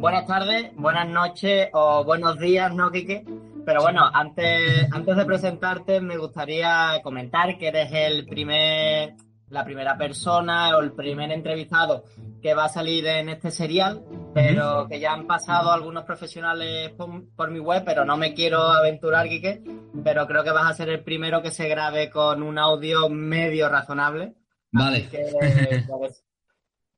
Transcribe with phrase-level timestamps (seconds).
[0.00, 3.22] Buenas tardes, buenas noches o buenos días, ¿no, Quique?
[3.66, 9.14] Pero bueno, antes, antes de presentarte me gustaría comentar que eres el primer,
[9.50, 12.04] la primera persona o el primer entrevistado
[12.40, 17.34] que va a salir en este serial, pero que ya han pasado algunos profesionales por,
[17.36, 19.62] por mi web, pero no me quiero aventurar, Quique,
[20.02, 23.68] pero creo que vas a ser el primero que se grabe con un audio medio
[23.68, 24.32] razonable.
[24.72, 25.10] Vale.
[25.10, 26.24] que, pues,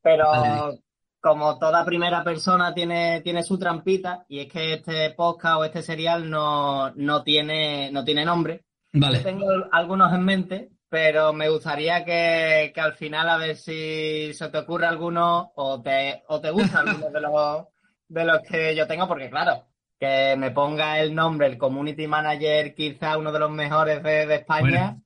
[0.00, 0.82] pero Vale.
[1.22, 5.80] Como toda primera persona tiene, tiene su trampita, y es que este podcast o este
[5.80, 8.64] serial no, no tiene, no tiene nombre.
[8.92, 9.20] Yo Vale.
[9.20, 14.48] tengo algunos en mente, pero me gustaría que, que al final a ver si se
[14.50, 17.64] te ocurre alguno o te, o te gusta alguno de los,
[18.08, 19.64] de los que yo tengo, porque claro,
[20.00, 24.34] que me ponga el nombre, el Community Manager, quizá uno de los mejores de, de
[24.34, 25.02] España, Bueno.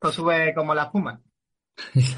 [0.00, 1.20] pues sube como la espuma.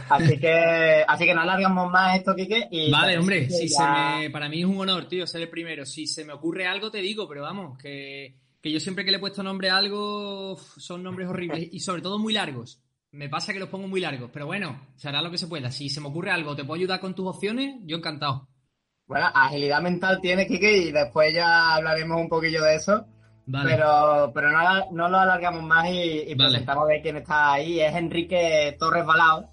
[0.09, 2.69] Así que, así que no alargamos más esto, Quique.
[2.71, 5.85] Y Vale, hombre, si se me, para mí es un honor, tío, ser el primero.
[5.87, 9.17] Si se me ocurre algo, te digo, pero vamos, que, que yo siempre que le
[9.17, 12.81] he puesto nombre a algo, son nombres horribles y sobre todo muy largos.
[13.13, 15.71] Me pasa que los pongo muy largos, pero bueno, se hará lo que se pueda.
[15.71, 18.49] Si se me ocurre algo, te puedo ayudar con tus opciones, yo encantado.
[19.07, 23.05] Bueno, agilidad mental tiene, Quique, y después ya hablaremos un poquillo de eso.
[23.45, 23.71] Vale.
[23.73, 24.51] Pero, pero
[24.93, 26.51] no, lo alargamos más y, y Vale.
[26.51, 27.81] presentamos de quién está ahí.
[27.81, 29.52] Es Enrique Torres Balao,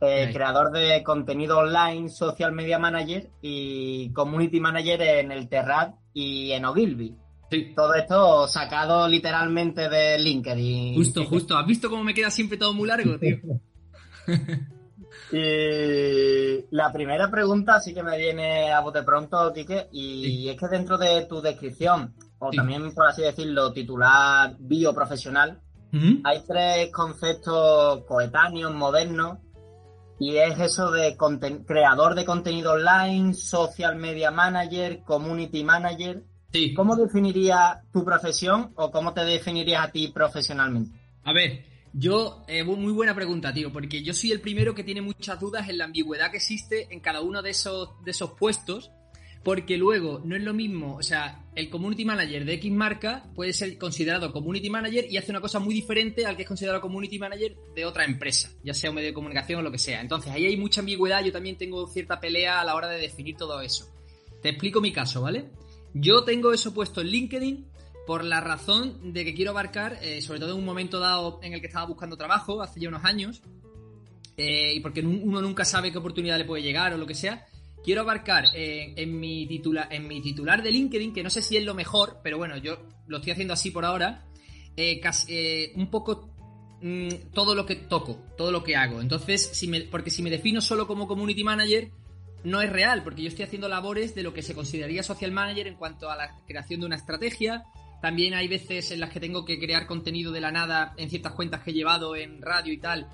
[0.00, 6.52] eh, creador de contenido online, social media manager y community manager en el Terrat y
[6.52, 7.16] en Ogilvy.
[7.50, 7.72] Sí.
[7.74, 10.94] Todo esto sacado literalmente de LinkedIn.
[10.94, 11.56] Justo, justo.
[11.58, 13.38] ¿Has visto cómo me queda siempre todo muy largo, tío?
[15.32, 20.48] Y la primera pregunta sí que me viene a bote pronto, Quique, y Sí.
[20.48, 22.56] es que dentro de tu descripción, o Sí.
[22.56, 25.60] también por así decirlo, titular bioprofesional,
[25.92, 26.20] Ujú.
[26.24, 29.38] hay tres conceptos coetáneos, modernos,
[30.20, 31.16] y es eso de
[31.66, 36.22] creador de contenido online, social media manager, community manager.
[36.52, 36.74] Sí.
[36.74, 40.94] ¿Cómo definirías tu profesión o cómo te definirías a ti profesionalmente?
[41.24, 41.64] A ver,
[41.94, 45.70] yo, eh, muy buena pregunta, tío, porque yo soy el primero que tiene muchas dudas
[45.70, 48.92] en la ambigüedad que existe en cada uno de esos, de esos puestos,
[49.42, 53.54] porque luego no es lo mismo, o sea, el community manager de X marca puede
[53.54, 57.18] ser considerado community manager y hace una cosa muy diferente al que es considerado community
[57.18, 60.02] manager de otra empresa, ya sea un medio de comunicación o lo que sea.
[60.02, 63.36] Entonces ahí hay mucha ambigüedad, yo también tengo cierta pelea a la hora de definir
[63.36, 63.90] todo eso.
[64.42, 65.50] Te explico mi caso, ¿vale?
[65.94, 67.66] Yo tengo eso puesto en LinkedIn
[68.06, 71.54] por la razón de que quiero abarcar, eh, sobre todo en un momento dado en
[71.54, 73.42] el que estaba buscando trabajo, hace ya unos años,
[74.36, 77.46] eh, y porque uno nunca sabe qué oportunidad le puede llegar o lo que sea,
[77.84, 81.56] quiero abarcar eh, en, mi titula, en mi titular de LinkedIn, que no sé si
[81.56, 84.26] es lo mejor, pero bueno, yo lo estoy haciendo así por ahora,
[84.76, 86.30] eh, eh, un poco
[86.82, 89.00] mm, todo lo que toco, todo lo que hago.
[89.00, 89.52] Entonces,
[89.90, 91.90] porque si me defino solo como community manager,
[92.44, 95.66] no es real, porque yo estoy haciendo labores de lo que se consideraría social manager
[95.66, 97.64] en cuanto a la creación de una estrategia.
[98.00, 101.32] También hay veces en las que tengo que crear contenido de la nada en ciertas
[101.32, 103.08] cuentas que he llevado en radio y tal.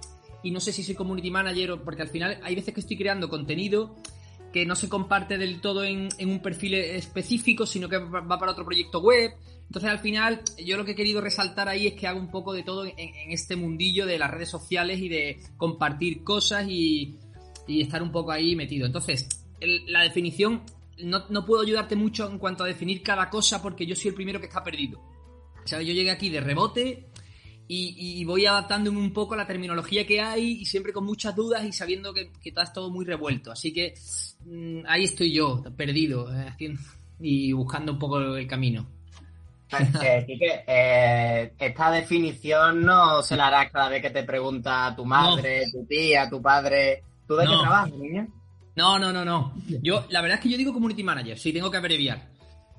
[0.44, 2.97] Y no sé si soy community manager o porque al final hay veces que estoy
[2.97, 3.97] creando contenido
[4.56, 8.64] que no se comparte del todo en, un perfil específico, sino que va para otro
[8.64, 9.32] proyecto web.
[9.66, 12.54] Entonces al final yo lo que he querido resaltar ahí es que hago un poco
[12.54, 12.94] de todo en,
[13.30, 17.18] este mundillo de las redes sociales y de compartir cosas y,
[17.68, 18.86] estar un poco ahí metido.
[18.86, 19.28] Entonces,
[19.60, 20.62] la definición,
[21.04, 24.40] no, puedo ayudarte mucho en cuanto a definir cada cosa porque yo soy el primero
[24.40, 25.00] que está perdido.
[25.00, 27.10] O yo llegué aquí de rebote
[27.68, 31.62] y, voy adaptándome un poco a la terminología que hay y siempre con muchas dudas
[31.62, 33.52] y sabiendo que, que está todo muy revuelto.
[33.52, 33.92] Así que
[34.87, 36.81] ahí estoy yo, perdido, eh, haciendo-
[37.21, 38.87] y buscando un poco el camino.
[40.03, 45.04] Eh, Quique, eh, esta definición no se la harás cada vez que te pregunta tu
[45.04, 47.03] madre, tu tía, tu padre.
[47.27, 48.28] ¿Tú de qué trabajas, niña?
[48.77, 49.54] No, no, no, no.
[49.83, 52.35] Yo, la verdad es que yo digo community manager, sí, tengo que abreviar.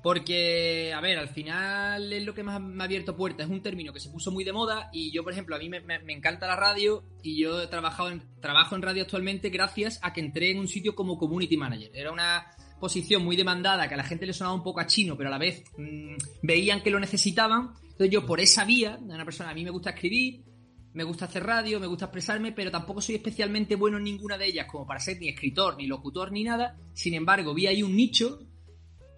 [0.08, 3.44] Porque, a ver, al final es lo que más me ha abierto puertas.
[3.44, 5.68] Es un término que se puso muy de moda y yo, por ejemplo, a mí
[5.68, 9.50] me, me- me encanta la radio y yo he trabajado en, trabajo en radio actualmente
[9.50, 11.90] gracias a que entré en un sitio como community manager.
[11.92, 12.46] Era una
[12.80, 15.32] posición muy demandada, que a la gente le sonaba un poco a chino, pero a
[15.32, 17.74] la vez mm, veían que lo necesitaban.
[17.82, 20.42] Entonces yo por esa vía, una persona, a mí me gusta escribir,
[20.94, 24.46] me gusta hacer radio, me gusta expresarme, pero tampoco soy especialmente bueno en ninguna de
[24.46, 26.78] ellas, como para ser ni escritor, ni locutor, ni nada.
[26.94, 28.38] Sin embargo, vi ahí un nicho,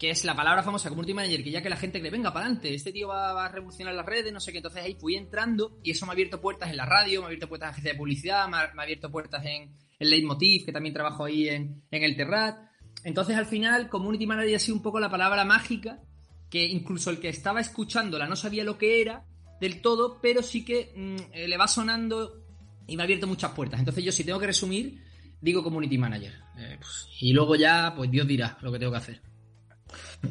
[0.01, 2.47] que es la palabra famosa community manager, que ya que la gente cree, venga, para
[2.47, 4.57] adelante, este tío va, a revolucionar las redes, no sé qué.
[4.57, 7.27] Entonces ahí fui entrando y eso me ha abierto puertas en la radio, me ha
[7.27, 10.95] abierto puertas en agencia de publicidad, me ha, abierto puertas en el Leitmotiv, que también
[10.95, 12.57] trabajo ahí en, en el Terrat.
[13.05, 16.01] Entonces al final, community manager ha sido un poco la palabra mágica,
[16.49, 19.27] que incluso el que estaba escuchándola no sabía lo que era,
[19.61, 22.43] del todo, pero sí que mm, eh, le va sonando
[22.87, 23.79] y me ha abierto muchas puertas.
[23.79, 25.05] Entonces yo si tengo que resumir,
[25.43, 26.33] digo Community Manager.
[26.57, 29.30] Eh, pues, y luego ya, pues Dios dirá lo que tengo que hacer.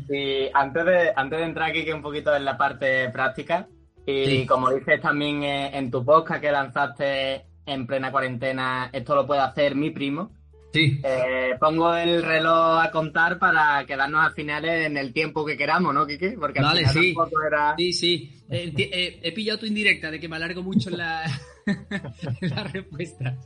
[0.09, 3.67] Y antes de, antes de entrar aquí que un poquito en la parte práctica,
[4.05, 9.27] y como dices también eh, en tu podcast que lanzaste en plena cuarentena, esto lo
[9.27, 10.31] puede hacer mi primo.
[10.73, 11.01] Sí.
[11.03, 15.93] Eh, pongo el reloj a contar para quedarnos al final en el tiempo que queramos,
[15.93, 16.37] ¿no, Kike?
[16.39, 17.15] Porque al final sí.
[17.47, 17.75] era...
[17.77, 18.43] Sí, sí.
[18.49, 21.23] Eh, eh, he pillado tu indirecta de que me alargo mucho en la,
[22.41, 23.37] la respuesta.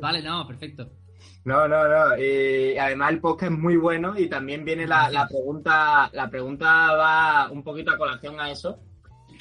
[0.00, 0.90] Vale, no, perfecto.
[1.44, 2.16] No, no, no.
[2.16, 6.94] Y además el podcast es muy bueno y también viene la, la, pregunta, la pregunta
[6.94, 8.78] va un poquito a colación a eso.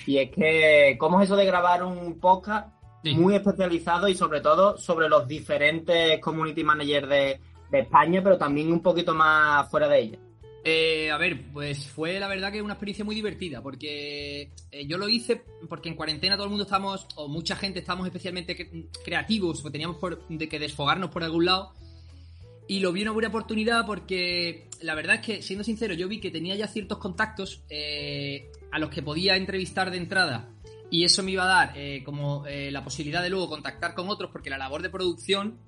[0.06, 2.74] Y es que, ¿cómo es eso de grabar un podcast
[3.12, 7.40] muy especializado y sobre todo sobre los diferentes community managers de,
[7.72, 10.20] España, pero también un poquito más fuera de ella.
[10.65, 14.98] Eh, a ver, pues fue la verdad que una experiencia muy divertida, porque eh, yo
[14.98, 18.56] lo hice porque en cuarentena todo el mundo estamos, o mucha gente estamos especialmente
[19.04, 19.98] creativos, o teníamos
[20.30, 21.74] de que desfogarnos por algún lado,
[22.65, 26.21] y lo vi una buena oportunidad porque la verdad es que, siendo sincero, yo vi
[26.21, 30.50] que tenía ya ciertos contactos eh, a los que podía entrevistar de entrada
[30.89, 34.31] y eso me iba a dar eh, como la posibilidad de luego contactar con otros
[34.31, 35.60] porque la labor de producción,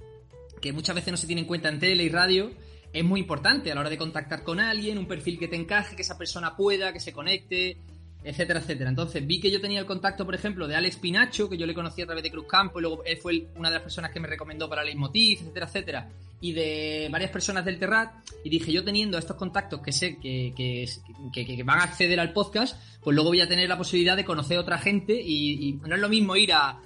[0.62, 2.52] que muchas veces no se tiene en cuenta en tele y radio,
[2.96, 5.98] es muy importante a la hora de contactar con alguien, un perfil que te encaje,
[5.98, 7.78] que esa persona pueda, que se conecte,
[8.24, 8.90] etcétera, etcétera.
[8.90, 11.74] Entonces vi que yo tenía el contacto, por ejemplo, de Alex Pinacho, que yo le
[11.74, 14.22] conocí a través de Cruz Campo, y luego él fue una de las personas que
[14.22, 16.10] me recomendó para Leitmotiv, etcétera, etcétera,
[16.40, 18.14] y de varias personas del Terrat,
[18.46, 22.82] y dije, yo teniendo estos contactos que sé que, que, van a acceder al podcast,
[23.04, 26.02] pues luego voy a tener la posibilidad de conocer a otra gente, y, no es
[26.02, 26.80] lo mismo ir a,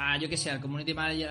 [0.00, 1.28] a yo que sé, al community manager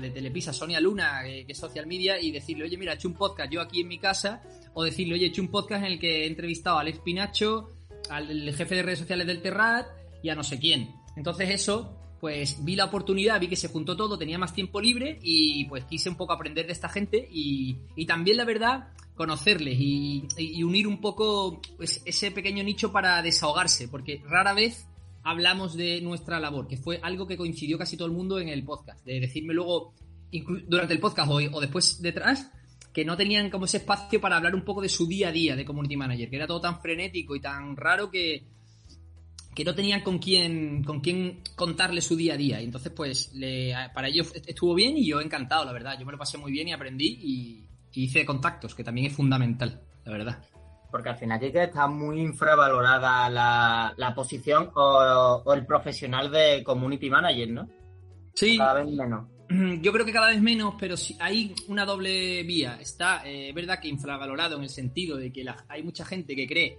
[0.00, 3.14] de Telepisa, Sonia Luna, que, es social media, y decirle, oye, mira, he hecho un
[3.14, 4.42] podcast yo aquí en mi casa,
[4.74, 7.70] o decirle, oye, he hecho un podcast en el que he entrevistado a Alex Pinacho,
[8.10, 9.86] al jefe de redes sociales del Terrat
[10.24, 10.92] y a no sé quién.
[11.16, 15.20] Entonces eso, pues vi la oportunidad, vi que se juntó todo, tenía más tiempo libre
[15.22, 17.76] y pues quise un poco aprender de esta gente y,
[18.06, 24.20] también la verdad conocerles y, unir un poco pues, ese pequeño nicho para desahogarse, porque
[24.26, 24.88] rara vez
[25.22, 28.64] hablamos de nuestra labor, que fue algo que coincidió casi todo el mundo en el
[28.64, 29.94] podcast, de decirme luego
[30.68, 32.50] durante el podcast o, o después detrás,
[32.92, 35.56] que no tenían como ese espacio para hablar un poco de su día a día
[35.56, 38.44] de community manager, que era todo tan frenético y tan raro que,
[39.54, 42.60] que no tenían con quién, con quién contarle su día a día.
[42.60, 45.98] Y entonces, pues, le, para ellos estuvo bien y yo encantado, la verdad.
[45.98, 49.82] Yo me lo pasé muy bien y aprendí y, hice contactos, que también es fundamental,
[50.04, 50.44] la verdad.
[50.90, 56.62] Porque al final que está muy infravalorada la, la posición o, o, el profesional de
[56.64, 57.68] community manager, ¿no?
[58.34, 58.58] Sí.
[58.58, 59.26] Cada vez menos.
[59.80, 62.78] yo creo que cada vez menos, pero si hay una doble vía.
[62.80, 66.78] Está, eh, verdad que infravalorado en el sentido de que hay mucha gente que cree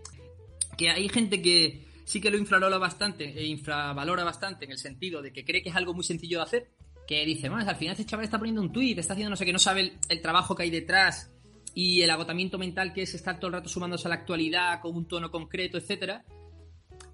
[0.77, 5.21] que hay gente que sí que lo infravalora bastante, e infravalora bastante en el sentido
[5.21, 6.71] de que cree que es algo muy sencillo de hacer,
[7.07, 9.45] que dice, bueno, al final este chaval está poniendo un tweet, está haciendo no sé
[9.45, 11.31] qué, no sabe el, trabajo que hay detrás
[11.73, 14.95] y el agotamiento mental que es estar todo el rato sumándose a la actualidad con
[14.95, 16.25] un tono concreto, etcétera.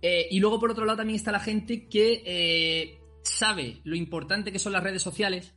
[0.01, 4.51] Eh, y luego por otro lado también está la gente que eh, sabe lo importante
[4.51, 5.55] que son las redes sociales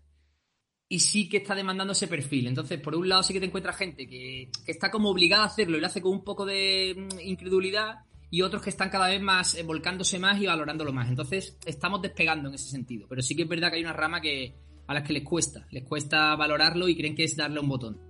[0.89, 2.49] y sí que está demandando ese perfil.
[2.49, 5.79] Entonces, por un lado sí que te encuentras gente que, está como obligada a hacerlo
[5.79, 9.21] y lo hace con un poco de mm, incredulidad y otros que están cada vez
[9.21, 11.09] más eh, volcándose más y valorándolo más.
[11.09, 13.07] Entonces, estamos despegando en ese sentido.
[13.09, 14.57] Pero sí que es verdad que hay una rama que
[14.89, 15.67] a las que les cuesta.
[15.71, 18.10] Les cuesta valorarlo y creen que es darle un botón.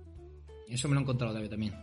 [0.71, 1.73] Eso me lo he encontrado también.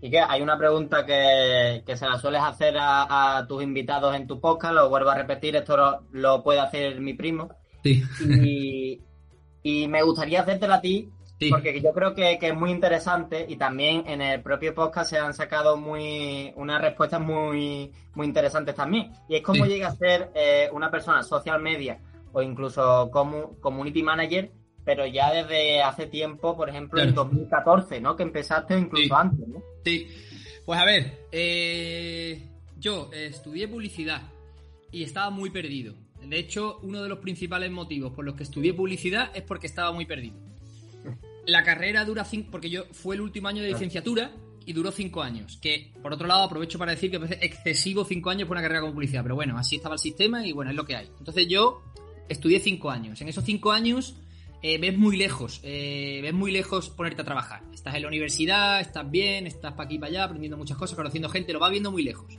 [0.00, 4.40] Y que hay una pregunta que, se la sueles hacer a, tus invitados en tu
[4.40, 7.48] podcast, lo vuelvo a repetir, esto lo, puede hacer mi primo.
[7.82, 8.02] Sí.
[9.62, 11.08] Y, me gustaría hacértela a ti,
[11.50, 15.34] porque yo creo que, es muy interesante y también en el propio podcast se han
[15.34, 19.12] sacado muy unas respuestas muy, muy interesantes también.
[19.28, 22.00] Y es cómo llega a ser eh, una persona social media
[22.32, 24.50] o incluso como community manager
[24.88, 28.16] pero ya desde hace tiempo, por ejemplo, en 2014, ¿no?
[28.16, 29.62] Que empezaste incluso antes, ¿no?
[29.84, 30.08] Sí.
[30.64, 34.22] Pues a ver, eh, yo estudié publicidad
[34.90, 35.92] y estaba muy perdido.
[36.26, 39.92] De hecho, uno de los principales motivos por los que estudié publicidad es porque estaba
[39.92, 40.38] muy perdido.
[41.44, 44.30] La carrera dura cinco, porque yo fue el último año de licenciatura
[44.64, 45.58] y duró cinco años.
[45.60, 48.80] Que, por otro lado, aprovecho para decir que es excesivo cinco años por una carrera
[48.80, 49.22] con publicidad.
[49.22, 51.10] Pero bueno, así estaba el sistema y bueno, es lo que hay.
[51.18, 51.82] Entonces yo
[52.30, 53.20] estudié cinco años.
[53.20, 54.16] En esos cinco años
[54.62, 57.62] eh, ves muy lejos, eh, ves muy lejos ponerte a trabajar.
[57.72, 61.28] Estás en la universidad, estás bien, estás para aquí para allá, aprendiendo muchas cosas, conociendo
[61.28, 62.38] gente, lo vas viendo muy lejos.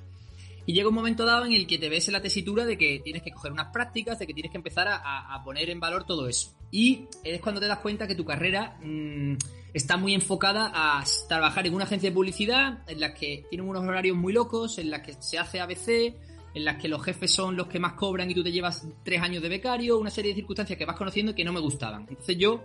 [0.66, 3.00] Y llega un momento dado en el que te ves en la tesitura de que
[3.04, 6.28] tienes que coger unas prácticas, de que tienes que empezar a, poner en valor todo
[6.28, 6.54] eso.
[6.70, 9.34] Y es cuando te das cuenta que tu carrera mm,
[9.74, 13.84] está muy enfocada a trabajar en una agencia de publicidad en la que tienen unos
[13.84, 16.14] horarios muy locos, en la que se hace ABC,
[16.54, 19.22] en las que los jefes son los que más cobran y tú te llevas tres
[19.22, 22.06] años de becario, una serie de circunstancias que vas conociendo que no me gustaban.
[22.10, 22.64] Entonces yo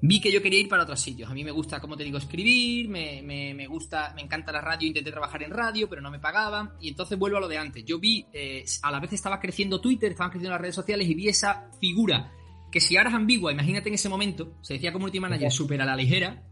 [0.00, 1.30] vi que yo quería ir para otros sitios.
[1.30, 4.86] A mí me gusta, como te digo, escribir, me, me, gusta, me encanta la radio,
[4.86, 6.72] intenté trabajar en radio, pero no me pagaban.
[6.80, 7.84] Y entonces vuelvo a lo de antes.
[7.84, 11.14] Yo vi, eh, a la vez estaba creciendo Twitter, estaban creciendo las redes sociales y
[11.14, 12.32] vi esa figura
[12.70, 15.86] que si ahora es ambigua, imagínate en ese momento, se decía community manager súper a
[15.86, 16.42] la ligera,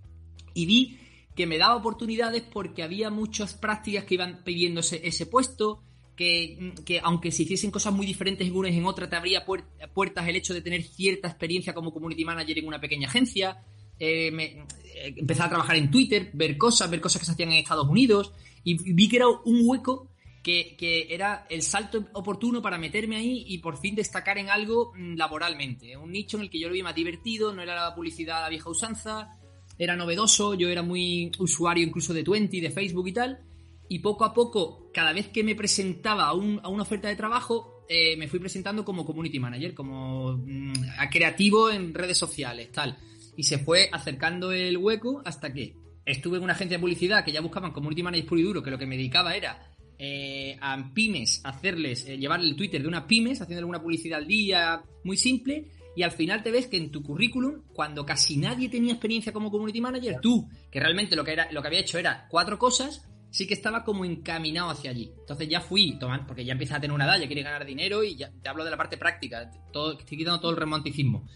[0.54, 0.98] y vi
[1.34, 5.82] que me daba oportunidades porque había muchas prácticas que iban pidiendo ese puesto,
[6.16, 10.26] que, aunque se hiciesen cosas muy diferentes en una y en otra, te abría puertas
[10.26, 13.62] el hecho de tener cierta experiencia como community manager en una pequeña agencia.
[13.98, 17.58] Eh, eh, empezar a trabajar en Twitter, ver cosas, ver cosas que se hacían en
[17.58, 18.32] Estados Unidos,
[18.64, 20.10] y vi que era un hueco
[20.42, 25.16] que, era el salto oportuno para meterme ahí y por fin destacar en algo mm,
[25.16, 25.96] laboralmente.
[25.96, 28.42] Un nicho en el que yo lo vi más divertido, no era la publicidad a
[28.42, 29.38] la vieja usanza,
[29.78, 33.40] era novedoso, yo era muy usuario incluso de Twenty, de Facebook y tal
[33.88, 38.16] y poco a poco, cada vez que me presentaba a, una oferta de trabajo, eh,
[38.16, 40.72] me fui presentando como community manager, como mm,
[41.10, 42.98] creativo en redes sociales, tal.
[43.36, 47.32] Y se fue acercando el hueco hasta que estuve en una agencia de publicidad que
[47.32, 50.92] ya buscaban community manager puro y duro, que lo que me dedicaba era eh, a
[50.92, 55.66] pymes, hacerles, eh, el Twitter de una pymes, haciéndole una publicidad al día muy simple.
[55.94, 59.50] Y al final te ves que en tu currículum, cuando casi nadie tenía experiencia como
[59.50, 63.08] community manager, tú, que realmente lo que, era, lo que había hecho era cuatro cosas,
[63.30, 65.12] sí que estaba como encaminado hacia allí.
[65.18, 68.02] Entonces ya fui, tomando, porque ya empieza a tener una edad, ya quiere ganar dinero
[68.02, 71.26] y ya te hablo de la parte práctica, todo, estoy quitando todo el romanticismo.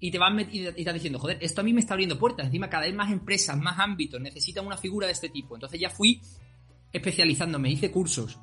[0.00, 2.46] Y te vas y estás diciendo, joder, esto a mí me está abriendo puertas.
[2.46, 5.54] Encima, cada vez más empresas, más ámbitos necesitan una figura de este tipo.
[5.54, 6.20] Entonces ya fui
[6.92, 8.38] especializándome, hice cursos,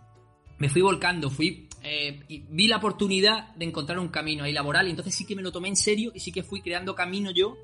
[0.58, 4.88] me fui volcando, fui eh, y vi la oportunidad de encontrar un camino ahí laboral.
[4.88, 7.32] Y entonces sí que me lo tomé en serio y sí que fui creando camino
[7.32, 7.58] yo,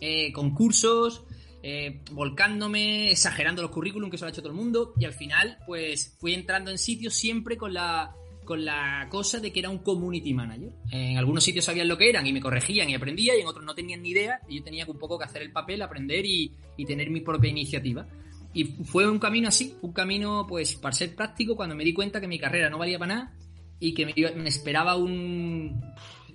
[0.00, 1.24] eh, con cursos,
[1.66, 5.14] eh, volcándome, exagerando los currículum, que eso lo ha hecho todo el mundo, y al
[5.14, 9.70] final, pues fui entrando en sitios siempre con la, con la cosa de que era
[9.70, 10.74] un community manager.
[10.90, 13.64] En algunos sitios sabían lo que eran y me corregían y aprendía, y en otros
[13.64, 16.52] no tenían ni idea, y yo tenía un poco que hacer el papel, aprender y,
[16.86, 18.06] tener mi propia iniciativa.
[18.52, 22.20] Y fue un camino así, un camino, pues, para ser práctico, cuando me di cuenta
[22.20, 23.34] que mi carrera no valía para nada
[23.80, 25.82] y que me, me esperaba un,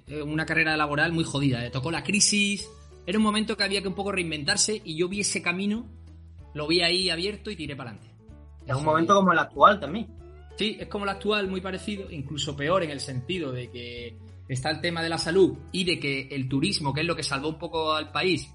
[0.08, 1.64] una carrera laboral muy jodida.
[1.64, 2.68] Eh, tocó la crisis,
[3.06, 5.88] era un momento que había que un poco reinventarse y yo vi ese camino,
[6.54, 8.16] lo vi ahí abierto y tiré para adelante.
[8.66, 10.08] Es un momento como el actual también.
[10.56, 14.70] Sí, es como el actual, muy parecido, incluso peor en el sentido de que está
[14.72, 17.50] el tema de la salud y de que el turismo, que es lo que salvó
[17.50, 18.52] un poco al país,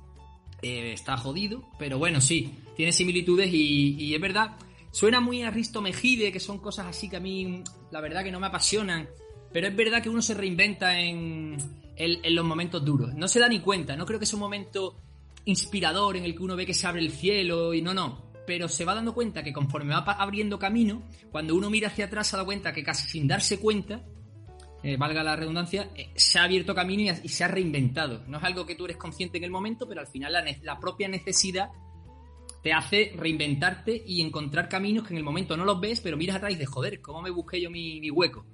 [0.63, 4.57] eh, está jodido, pero bueno, sí, tiene similitudes y, y, es verdad,
[4.91, 8.31] suena muy a Risto Mejide, que son cosas así que a mí, la verdad que
[8.31, 9.09] no me apasionan,
[9.53, 11.57] pero es verdad que uno se reinventa en,
[11.97, 13.15] en, los momentos duros.
[13.15, 15.01] No se da ni cuenta, no creo que sea un momento
[15.45, 18.33] inspirador en el que uno ve que se abre el cielo y no, no.
[18.47, 22.27] Pero se va dando cuenta que conforme va abriendo camino, cuando uno mira hacia atrás
[22.27, 24.05] se da cuenta que casi sin darse cuenta,
[24.83, 28.23] eh, valga la redundancia, eh, se ha abierto camino y, se ha reinventado.
[28.27, 31.09] No es algo que tú eres consciente en el momento, pero al final la, propia
[31.09, 31.71] necesidad
[32.63, 36.37] te hace reinventarte y encontrar caminos que en el momento no los ves, pero miras
[36.37, 38.45] atrás y dices, joder, ¿cómo me busqué yo mi hueco?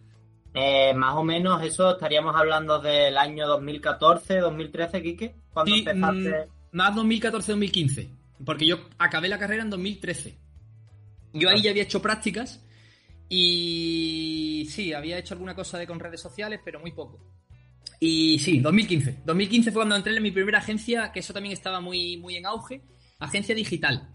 [0.55, 6.47] Eh, más o menos eso estaríamos hablando del año 2014, 2013, Quique, cuando empezaste.
[6.73, 8.09] Mm, más 2014-2015,
[8.45, 10.39] porque yo acabé la carrera en 2013.
[11.33, 12.65] Yo ahí ya había hecho prácticas
[13.29, 17.21] y sí, había hecho alguna cosa de con redes sociales, pero muy poco.
[18.01, 19.23] Y sí, 2015.
[19.25, 22.47] 2015 fue cuando entré en mi primera agencia, que eso también estaba muy, muy en
[22.47, 22.83] auge,
[23.19, 24.11] agencia digital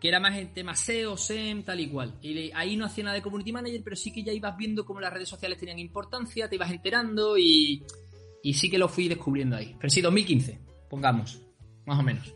[0.00, 2.14] que era más el tema SEO, SEM, tal y cual.
[2.20, 5.00] Y ahí no hacía nada de community manager, pero sí que ya ibas viendo cómo
[5.00, 7.82] las redes sociales tenían importancia, te ibas enterando y,
[8.42, 9.74] y sí que lo fui descubriendo ahí.
[9.78, 10.58] Pero sí, 2015,
[10.90, 11.40] pongamos,
[11.86, 12.32] más o menos.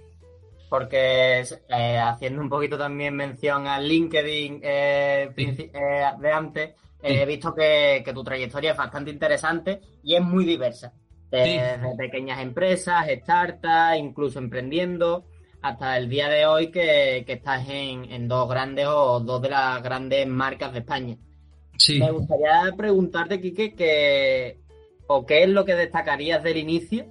[0.68, 7.54] Porque eh, haciendo un poquito también mención al LinkedIn eh, eh, de antes, he visto
[7.54, 10.92] que, tu trayectoria es bastante interesante y es muy diversa.
[11.30, 15.26] Desde pequeñas empresas, startups, incluso emprendiendo
[15.62, 20.26] hasta el día de hoy que, estás en, dos grandes o dos de las grandes
[20.26, 21.16] marcas de España.
[21.78, 21.98] Sí.
[21.98, 24.60] Me gustaría preguntarte, Quique, que,
[25.06, 27.06] o qué es lo que destacarías del inicio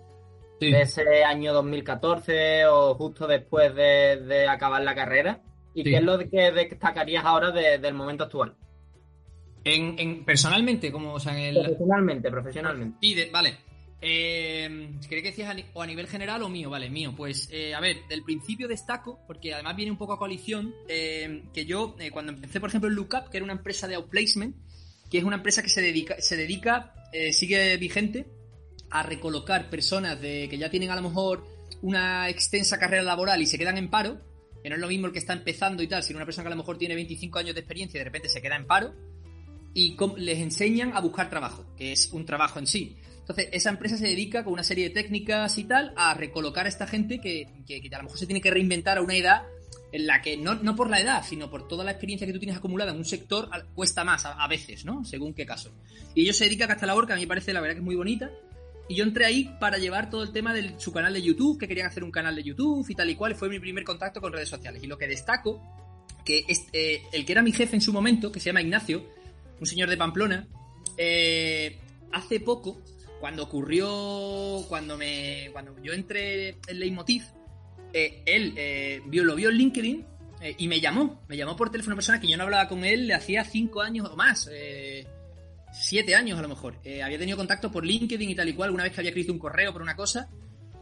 [0.60, 5.42] de ese año 2014 o justo después de, acabar la carrera
[5.74, 8.56] ¿Y qué es lo que destacarías ahora del momento actual?
[9.64, 11.64] En, personalmente, como o sea, en el...
[11.64, 12.98] Profesionalmente, profesionalmente.
[13.02, 13.58] Sí, vale.
[14.02, 16.70] Eh, ¿Quería que decías o a nivel general o mío?
[16.70, 17.14] Vale, mío.
[17.16, 21.44] Pues, eh, a ver, del principio destaco, porque además viene un poco a coalición, eh,
[21.54, 24.56] que yo, eh, cuando empecé, por ejemplo, en Lookup, que era una empresa de outplacement,
[25.10, 26.94] que es una empresa que se dedica, se dedica
[27.32, 28.28] sigue vigente,
[28.92, 31.44] a recolocar personas de que ya tienen a lo mejor
[31.82, 34.20] una extensa carrera laboral y se quedan en paro,
[34.62, 36.54] que no es lo mismo el que está empezando y tal, sino una persona que
[36.54, 38.94] a lo mejor tiene 25 años de experiencia y de repente se queda en paro,
[39.74, 42.98] y les enseñan a buscar trabajo, que es un trabajo en sí.
[43.30, 46.70] Entonces, esa empresa se dedica con una serie de técnicas y tal a recolocar a
[46.70, 47.48] esta gente que,
[47.94, 49.44] a lo mejor se tiene que reinventar a una edad
[49.92, 52.40] en la que, no, no, por la edad, sino por toda la experiencia que tú
[52.40, 55.06] tienes acumulada en un sector, cuesta más a, veces, ¿no?
[55.06, 55.72] Según qué caso.
[56.16, 57.82] Y ellos se dedican a esta labor que a mí me parece, la verdad, que
[57.82, 58.32] es muy bonita.
[58.88, 61.68] Y yo entré ahí para llevar todo el tema de su canal de YouTube, que
[61.68, 63.36] querían hacer un canal de YouTube y tal y cual.
[63.36, 64.84] Fue mi primer contacto con redes sociales.
[64.84, 65.62] Y lo que destaco,
[66.26, 69.06] que es, eh, el que era mi jefe en su momento, que se llama Ignacio,
[69.60, 70.48] un señor de Pamplona,
[70.98, 71.78] eh,
[72.12, 72.82] hace poco,
[73.20, 77.24] cuando ocurrió, cuando me, cuando yo entré en Leitmotiv,
[77.94, 80.06] eh, él eh, vio, lo vio en LinkedIn
[80.58, 83.14] y me llamó, me llamó por teléfono persona que yo no hablaba con él le
[83.14, 84.50] hacía cinco años o más,
[85.74, 86.76] siete años a lo mejor.
[87.04, 89.40] había tenido contacto por LinkedIn y tal y cual, una vez que había escrito un
[89.40, 90.30] correo por una cosa.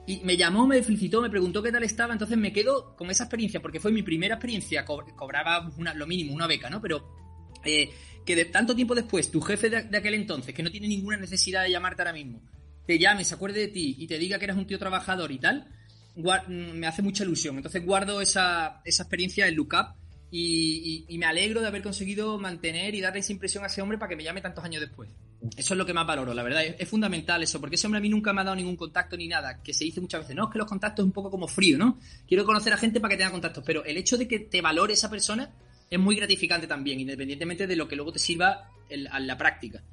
[0.06, 3.24] Y me llamó, me felicitó, me preguntó qué tal estaba, entonces me quedo con esa
[3.24, 6.80] experiencia, porque fue mi primera experiencia, cobraba lo mínimo, una beca, ¿no?
[6.80, 7.27] Pero
[7.64, 11.64] que de tanto tiempo después, tu jefe de, aquel entonces, que no tiene ninguna necesidad
[11.64, 12.42] de llamarte ahora mismo,
[12.86, 15.40] te llame, se acuerde de ti y te diga que eres un tío trabajador y
[15.40, 15.68] tal,
[16.16, 17.56] mm, me hace mucha ilusión.
[17.58, 19.96] Entonces guardo esa, experiencia en Lookup
[20.30, 23.98] y, y, me alegro de haber conseguido mantener y darle esa impresión a ese hombre
[23.98, 25.10] para que me llame tantos años después.
[25.56, 26.64] Eso es lo que más valoro, la verdad.
[26.78, 29.28] Es, fundamental eso, porque ese hombre a mí nunca me ha dado ningún contacto ni
[29.28, 31.48] nada, que se dice muchas veces, no, es que los contactos es un poco como
[31.48, 32.00] frío, ¿no?
[32.28, 34.94] Quiero conocer a gente para que tenga contactos, pero el hecho de que te valore
[34.94, 35.52] esa persona
[35.90, 39.84] es muy gratificante también, independientemente de lo que luego te sirva en, la práctica.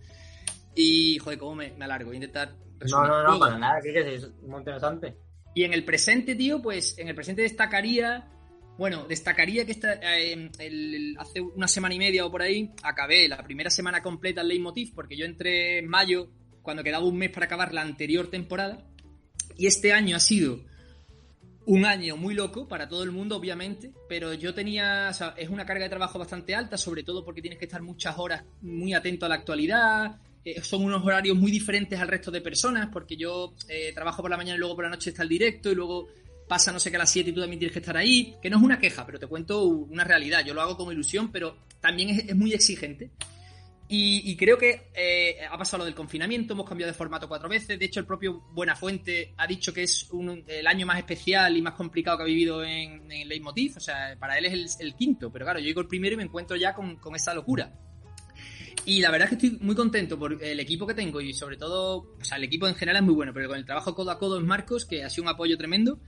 [0.75, 2.55] Y, joder, cómo me, alargo, voy a intentar...
[2.91, 5.17] No, no, no, para nada, que es muy interesante.
[5.54, 8.28] Y en el presente, tío, pues en el presente destacaría...
[8.76, 10.50] Bueno, destacaría que esta, eh,
[11.19, 14.93] hace una semana y media o por ahí acabé la primera semana completa en Leitmotiv
[14.97, 16.28] porque yo entré en mayo
[16.61, 18.85] cuando quedaba un mes para acabar la anterior temporada
[19.57, 20.59] y este año ha sido
[21.67, 25.85] un año muy loco para todo el mundo, obviamente, pero yo tenía, es una carga
[25.85, 29.29] de trabajo bastante alta, sobre todo porque tienes que estar muchas horas muy atento a
[29.29, 33.93] la actualidad, eh, son unos horarios muy diferentes al resto de personas, porque yo eh,
[33.95, 36.09] trabajo por la mañana y luego por la noche está el directo y luego
[36.47, 38.50] pasa no sé qué a las 7 y tú también tienes que estar ahí, que
[38.50, 41.57] no es una queja, pero te cuento una realidad, yo lo hago con ilusión, pero
[41.81, 43.11] también es muy exigente.
[43.86, 47.78] Y, creo que eh, ha pasado lo del confinamiento, hemos cambiado de formato cuatro veces.
[47.78, 50.08] De hecho, el propio Buenafuente ha dicho que es
[50.47, 53.76] el año más especial y más complicado que ha vivido en, en Leitmotiv.
[53.76, 55.30] O sea, para él es el, quinto.
[55.30, 57.73] Pero claro, yo llego el primero y me encuentro ya con, con esta locura.
[58.86, 61.56] Y la verdad es que estoy muy contento por el equipo que tengo y sobre
[61.56, 64.10] todo, o sea, el equipo en general es muy bueno, pero con el trabajo codo
[64.10, 66.00] a codo en Marcos, que ha sido un apoyo tremendo.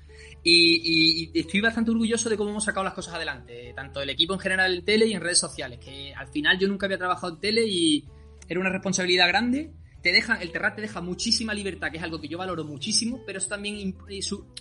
[0.42, 4.40] Y, estoy bastante orgulloso de cómo hemos sacado las cosas adelante, tanto el equipo en
[4.40, 7.40] general en tele y en redes sociales, que al final yo nunca había trabajado en
[7.40, 8.04] tele y
[8.46, 9.72] era una responsabilidad grande.
[10.02, 13.22] Te deja, el Terrat te deja muchísima libertad, que es algo que yo valoro muchísimo,
[13.26, 13.96] pero eso también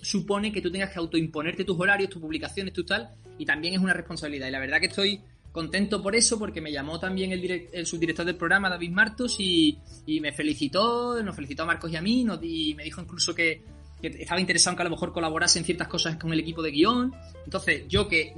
[0.02, 3.80] supone que tú tengas que autoimponerte tus horarios, tus publicaciones, tu tal, y también es
[3.80, 4.48] una responsabilidad.
[4.48, 5.22] Y la verdad que estoy
[5.56, 9.80] contento por eso, porque me llamó también el, el subdirector del programa, David Martos, y,
[10.06, 13.64] me felicitó, nos felicitó a Marcos y a mí, y me dijo incluso que
[14.02, 16.72] estaba interesado en que a lo mejor colaborase en ciertas cosas con el equipo de
[16.72, 17.16] guion.
[17.46, 18.34] Entonces, yo que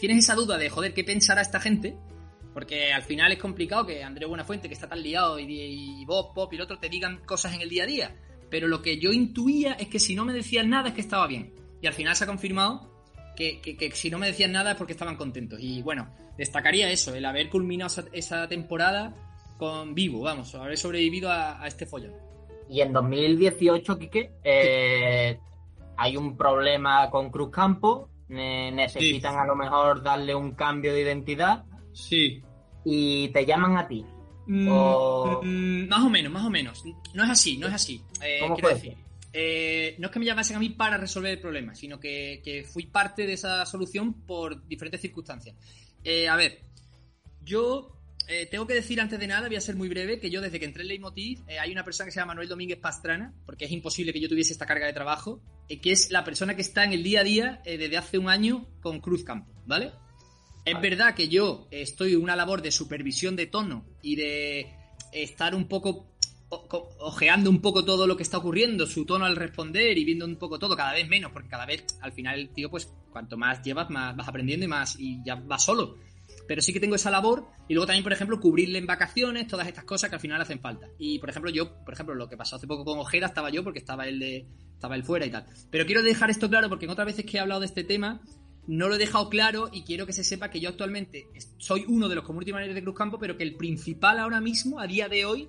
[0.00, 1.94] tienes esa duda de, joder, ¿qué pensará esta gente?
[2.54, 6.32] Porque al final es complicado que Andrés Buenafuente, que está tan liado, y, y Bob,
[6.32, 8.16] Pop y el otro te digan cosas en el día a día.
[8.48, 11.26] Pero lo que yo intuía es que si no me decían nada es que estaba
[11.26, 11.52] bien.
[11.82, 12.91] Y al final se ha confirmado
[13.36, 15.58] que, que, si no me decían nada es porque estaban contentos.
[15.60, 19.14] Y bueno, destacaría eso, el haber culminado esa, temporada
[19.58, 22.12] con vivo, vamos, haber sobrevivido a este follón.
[22.72, 25.38] Y en 2018, Quique, eh,
[25.96, 28.08] hay un problema con Cruz Campo.
[28.28, 31.64] necesitan a lo mejor darle un cambio de identidad.
[31.92, 32.42] Sí.
[32.82, 34.06] Y te llaman a ti.
[34.46, 36.82] Mm, mm, más o menos, más o menos.
[37.12, 38.02] No es así, no es así.
[38.22, 38.96] Eh, ¿Cómo quiero decir,
[39.32, 42.64] eh, no es que me llamasen a mí para resolver el problema, sino que, que
[42.64, 45.56] fui parte de esa solución por diferentes circunstancias.
[46.28, 46.64] a ver,
[47.42, 50.40] yo eh, tengo que decir antes de nada, voy a ser muy breve, que yo
[50.40, 53.34] desde que entré en Leitmotiv eh, hay una persona que se llama Manuel Domínguez Pastrana,
[53.44, 56.54] porque es imposible que yo tuviese esta carga de trabajo, eh, que es la persona
[56.54, 59.92] que está en el día a día desde hace un año con Cruz Campo, ¿vale?
[60.64, 64.72] Es verdad que yo estoy en una labor de supervisión de tono y de
[65.12, 66.11] estar un poco
[66.98, 70.36] ojeando un poco todo lo que está ocurriendo, su tono al responder y viendo un
[70.36, 73.90] poco todo, cada vez menos, porque cada vez al final tío, pues cuanto más llevas,
[73.90, 75.96] más vas aprendiendo y más, y ya vas solo.
[76.46, 79.66] Pero sí que tengo esa labor y luego también, por ejemplo, cubrirle en vacaciones, todas
[79.66, 80.88] estas cosas que al final hacen falta.
[80.98, 83.64] Y por ejemplo, yo, por ejemplo, lo que pasó hace poco con Ojeda estaba yo
[83.64, 85.46] porque estaba él de, estaba él fuera y tal.
[85.70, 88.20] Pero quiero dejar esto claro porque en otras veces que he hablado de este tema,
[88.66, 92.08] no lo he dejado claro y quiero que se sepa que yo actualmente soy uno
[92.08, 95.08] de los community managers de Cruz Campo, pero que el principal ahora mismo, a día
[95.08, 95.48] de hoy,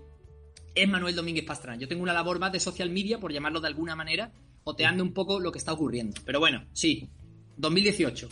[0.75, 1.79] es Manuel Domínguez Pastrana.
[1.79, 4.31] Yo tengo una labor más de social media, por llamarlo de alguna manera,
[4.63, 6.19] oteando un poco lo que está ocurriendo.
[6.25, 7.09] Pero bueno, sí,
[7.57, 8.29] 2018.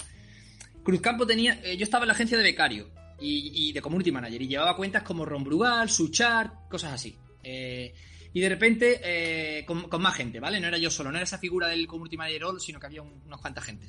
[0.83, 1.59] Cruz Campo tenía.
[1.63, 5.03] Eh, yo estaba en la agencia de becario y, de community manager y llevaba cuentas
[5.03, 7.15] como Ron Brugal, Suchar, cosas así.
[7.43, 7.93] Eh,
[8.33, 10.59] y de repente, eh, con, más gente, ¿vale?
[10.59, 13.41] No era yo solo, no era esa figura del community manager, sino que había unos
[13.41, 13.87] cuantas gente.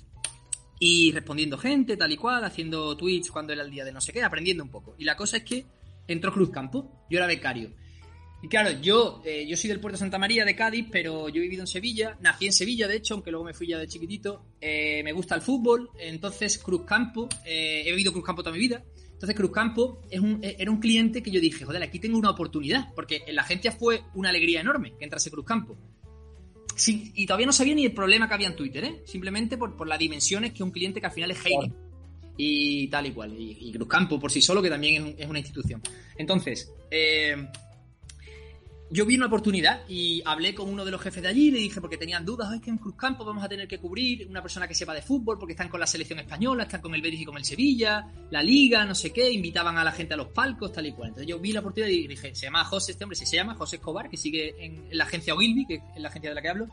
[0.80, 4.12] Y respondiendo gente, tal y cual, haciendo tweets cuando era el día de no sé
[4.12, 4.96] qué, aprendiendo un poco.
[4.98, 5.64] Y la cosa es que
[6.08, 7.72] entró Cruz Campo, yo era becario.
[8.42, 11.36] Y claro, yo, eh, yo soy del puerto de Santa María de Cádiz, pero yo
[11.36, 13.86] he vivido en Sevilla, nací en Sevilla, de hecho, aunque luego me fui ya de
[13.86, 14.46] chiquitito.
[14.60, 18.58] Eh, me gusta el fútbol, entonces Cruz Campo, eh, he vivido Cruz Campo toda mi
[18.58, 18.82] vida.
[19.12, 22.30] Entonces Cruz Campo es un, era un cliente que yo dije, joder, aquí tengo una
[22.30, 25.78] oportunidad, porque en la agencia fue una alegría enorme que entrase Cruz Campo.
[26.74, 29.02] Sí, y todavía no sabía ni el problema que había en Twitter, ¿eh?
[29.04, 31.72] Simplemente por, por las dimensiones que un cliente que al final es Heine.
[32.36, 33.38] Y tal y cual.
[33.38, 35.80] Y, y Cruz Campo por sí solo, que también es, una institución.
[36.16, 37.36] Entonces, eh,
[38.92, 41.58] yo vi una oportunidad y hablé con uno de los jefes de allí y le
[41.60, 44.68] dije, porque tenían dudas, es que en Cruzcampo vamos a tener que cubrir una persona
[44.68, 47.24] que sepa de fútbol, porque están con la selección española, están con el Betis y
[47.24, 50.74] con el Sevilla, la Liga, no sé qué, invitaban a la gente a los palcos,
[50.74, 51.08] tal y cual.
[51.08, 53.76] Entonces yo vi la oportunidad y dije, se llama José, este hombre se llama José
[53.76, 56.68] Escobar, que sigue en, la agencia Wilby, que es la agencia de la que hablo,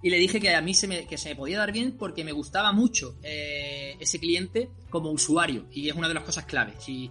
[0.00, 2.22] y le dije que a mí se me, que se me podía dar bien porque
[2.22, 6.76] me gustaba mucho eh, ese cliente como usuario, y es una de las cosas claves.
[6.84, 7.10] Si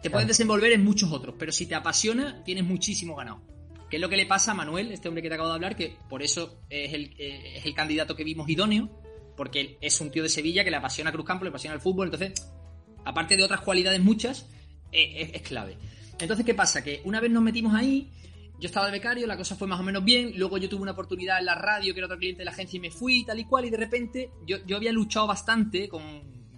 [0.00, 3.55] te puedes desenvolver en muchos otros, pero si te apasiona, tienes muchísimo ganado.
[3.90, 5.76] ¿Qué es lo que le pasa a Manuel, este hombre que te acabo de hablar?
[5.76, 8.90] Que por eso es el, eh, es el candidato que vimos idóneo,
[9.36, 12.08] porque es un tío de Sevilla que le apasiona Cruz Campo, le apasiona el fútbol,
[12.08, 12.50] entonces,
[13.04, 14.48] aparte de otras cualidades muchas,
[14.90, 15.76] eh, es, clave.
[16.18, 16.82] Entonces, ¿qué pasa?
[16.82, 18.10] Que una vez nos metimos ahí,
[18.58, 20.92] yo estaba de becario, la cosa fue más o menos bien, luego yo tuve una
[20.92, 23.38] oportunidad en la radio, que era otro cliente de la agencia, y me fui, tal
[23.38, 26.02] y cual, y de repente yo, yo había luchado bastante con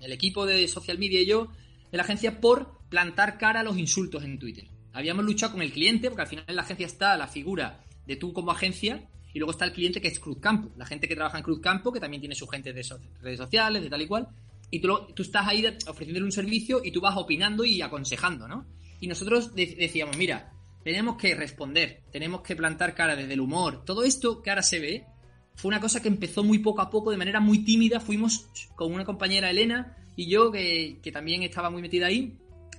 [0.00, 1.48] el equipo de social media y yo
[1.90, 5.70] de la agencia por plantar cara a los insultos en Twitter habíamos luchado con el
[5.70, 9.38] cliente, porque al final en la agencia está la figura de tú como agencia, y
[9.38, 11.92] luego está el cliente que es Cruz Campo, la gente que trabaja en Cruz Campo,
[11.92, 12.84] que también tiene su gente de
[13.22, 14.26] redes sociales, de tal y cual,
[14.72, 18.66] y tú, tú estás ahí ofreciéndole un servicio y tú vas opinando y aconsejando, ¿no?
[18.98, 24.02] Y nosotros decíamos, mira, tenemos que responder, tenemos que plantar cara desde el humor, todo
[24.02, 25.06] esto que ahora se ve,
[25.54, 28.92] fue una cosa que empezó muy poco a poco, de manera muy tímida, fuimos con
[28.92, 32.36] una compañera Elena y yo, que, que también estaba muy metida ahí,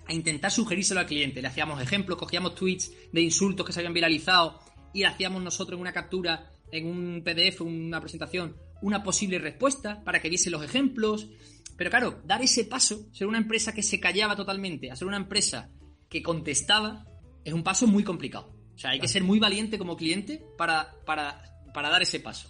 [0.09, 1.39] a intentar sugerírselo al cliente.
[1.39, 4.59] Le hacíamos ejemplos, cogíamos tweets de insultos que se habían viralizado
[4.91, 10.19] y hacíamos nosotros en una captura, en un PDF, una presentación, una posible respuesta para
[10.19, 11.29] que viese los ejemplos.
[11.77, 15.17] Pero claro, dar ese paso, ser una empresa que se callaba totalmente, a ser una
[15.17, 15.69] empresa
[16.09, 17.05] que contestaba,
[17.45, 18.51] es un paso muy complicado.
[18.73, 22.49] O sea, hay que ser muy valiente como cliente para, para, para dar ese paso.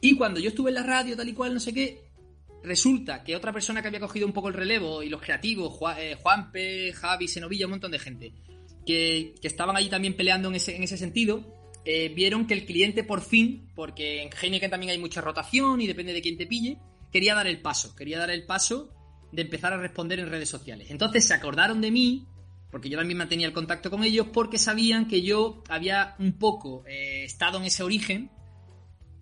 [0.00, 2.09] Y cuando yo estuve en la radio, tal y cual, no sé qué,
[2.62, 6.16] resulta que otra persona que había cogido un poco el relevo y los creativos, eh,
[6.20, 8.32] Juanpe, Javi, Senovilla, un montón de gente,
[8.86, 13.04] que, estaban allí también peleando en ese, en ese sentido, eh, vieron que el cliente
[13.04, 16.78] por fin, porque en Heineken también hay mucha rotación y depende de quién te pille,
[17.10, 18.90] quería dar el paso, quería dar el paso
[19.32, 20.90] de empezar a responder en redes sociales.
[20.90, 22.26] Entonces se acordaron de mí,
[22.70, 26.84] porque yo también mantenía el contacto con ellos, porque sabían que yo había un poco
[26.86, 28.30] eh, estado en ese origen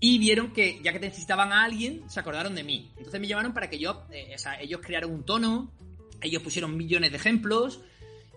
[0.01, 2.91] y vieron que ya que necesitaban a alguien, se acordaron de mí.
[2.97, 5.73] Entonces me llamaron para que yo, eh, o sea, ellos crearon un tono,
[6.23, 7.81] ellos pusieron millones de ejemplos,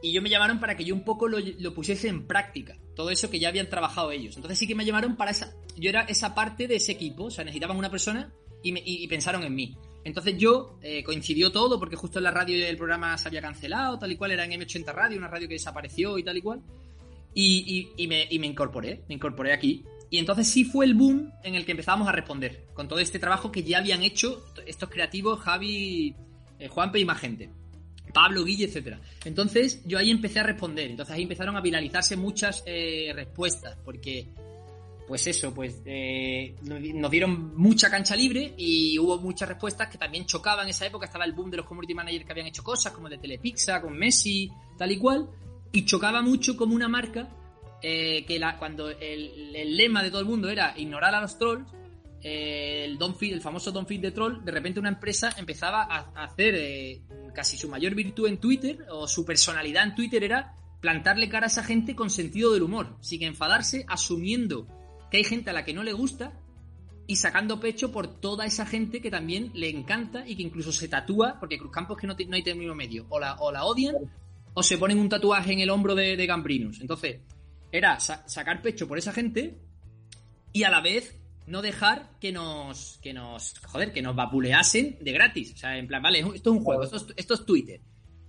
[0.02, 3.30] y ellos me llamaron para que yo un poco lo, pusiese en práctica, todo eso
[3.30, 4.36] que ya habían trabajado ellos.
[4.36, 7.32] Entonces sí que me llamaron para esa, yo era esa parte de ese equipo, o
[7.32, 8.32] sea, necesitaban una persona
[8.64, 9.78] y, pensaron en mí.
[10.04, 14.00] Entonces yo eh, coincidió todo porque justo en la radio el programa se había cancelado,
[14.00, 16.62] tal y cual, era en M80 Radio, una radio que desapareció y tal y cual.
[17.36, 19.86] Y, y, me, y me incorporé, me incorporé aquí.
[20.12, 23.18] Y entonces sí fue el boom en el que empezábamos a responder, con todo este
[23.18, 26.14] trabajo que ya habían hecho estos creativos, Javi,
[26.60, 27.50] eh, Juanpe y más gente.
[28.14, 29.00] Pablo, Guille, etcétera.
[29.24, 30.92] Entonces yo ahí empecé a responder.
[30.92, 34.28] Entonces ahí empezaron a viralizarse muchas eh, respuestas, porque,
[35.08, 40.26] pues eso, pues eh, nos dieron mucha cancha libre y hubo muchas respuestas que también
[40.26, 41.06] chocaban en esa época.
[41.06, 43.98] Estaba el boom de los community managers que habían hecho cosas, como de Telepizza, con
[43.98, 45.30] Messi, tal y cual.
[45.72, 47.30] Y chocaba mucho como una marca
[47.82, 51.68] eh, que la, cuando el, lema de todo el mundo era ignorar a los trolls,
[52.22, 57.02] eh, el, famoso Don Feed de troll, de repente una empresa empezaba a, hacer eh,
[57.34, 61.48] casi su mayor virtud en Twitter, o su personalidad en Twitter era plantarle cara a
[61.48, 64.68] esa gente con sentido del humor, sin enfadarse, asumiendo
[65.10, 66.34] que hay gente a la que no le gusta
[67.08, 70.88] y sacando pecho por toda esa gente que también le encanta y que incluso se
[70.88, 73.96] tatúa, porque Cruzcampo es que no, hay término medio, o la, o la odian
[74.54, 76.82] o se ponen un tatuaje en el hombro de, de Gambrinus.
[76.82, 77.22] Entonces,
[77.72, 79.60] era sacar pecho por esa gente
[80.54, 85.12] y a la vez no dejar que nos, que nos, joder, que nos vapuleasen de
[85.12, 85.54] gratis.
[85.54, 87.82] O sea, en plan, vale, esto es un juego, esto es, esto es Twitter.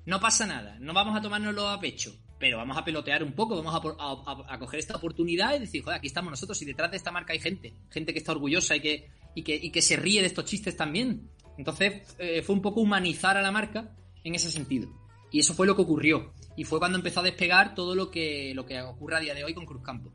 [0.07, 3.63] No pasa nada, no vamos a tomárnoslo a pecho pero vamos a pelotear un poco,
[3.63, 7.13] vamos a, coger esta oportunidad y decir, joder, aquí estamos nosotros y detrás de esta
[7.13, 10.21] marca hay gente, gente que está orgullosa y que, y que, y que se ríe
[10.23, 11.31] de estos chistes también.
[11.57, 14.89] Entonces eh, fue un poco humanizar a la marca en ese sentido.
[15.31, 16.33] Y eso fue lo que ocurrió.
[16.57, 19.45] Y fue cuando empezó a despegar todo lo que, lo que ocurre a día de
[19.45, 20.13] hoy con Cruzcampo.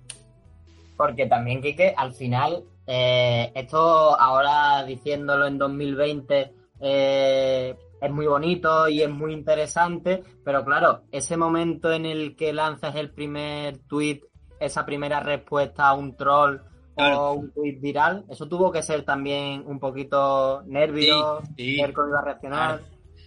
[0.95, 8.87] Porque también, Quique, al final, eh, esto ahora diciéndolo en 2020, eh, es muy bonito
[8.87, 14.21] y es muy interesante, pero claro, ese momento en el que lanzas el primer tweet,
[14.59, 16.61] esa primera respuesta a un troll
[16.95, 22.19] o un tweet viral, eso tuvo que ser también un poquito nervio, ver cómo iba
[22.19, 22.81] a reaccionar.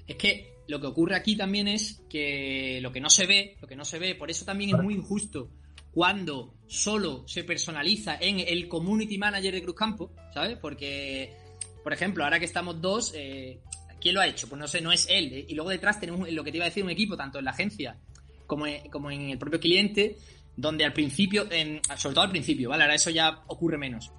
[0.06, 3.68] Es que lo que ocurre aquí también es que lo que no se ve, lo
[3.68, 5.50] que no se ve, por eso también es muy injusto
[5.92, 10.56] cuando solo se personaliza en el community manager de Cruzcampo, ¿sabes?
[10.58, 11.34] Porque,
[11.82, 13.60] por ejemplo, ahora que estamos dos, eh,
[14.00, 14.48] ¿Quién lo ha hecho?
[14.48, 15.44] Pues no sé, no es él.
[15.46, 17.50] Y luego detrás tenemos lo que te iba a decir, un equipo, tanto en la
[17.50, 17.98] agencia
[18.46, 20.16] como en, como en el propio cliente,
[20.56, 22.84] donde al principio, en, sobre todo al principio, ¿vale?
[22.84, 24.10] Ahora eso ya ocurre menos.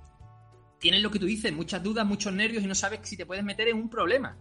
[0.80, 3.44] Tienes lo que tú dices, muchas dudas, muchos nervios y no sabes si te puedes
[3.44, 4.38] meter en un problema.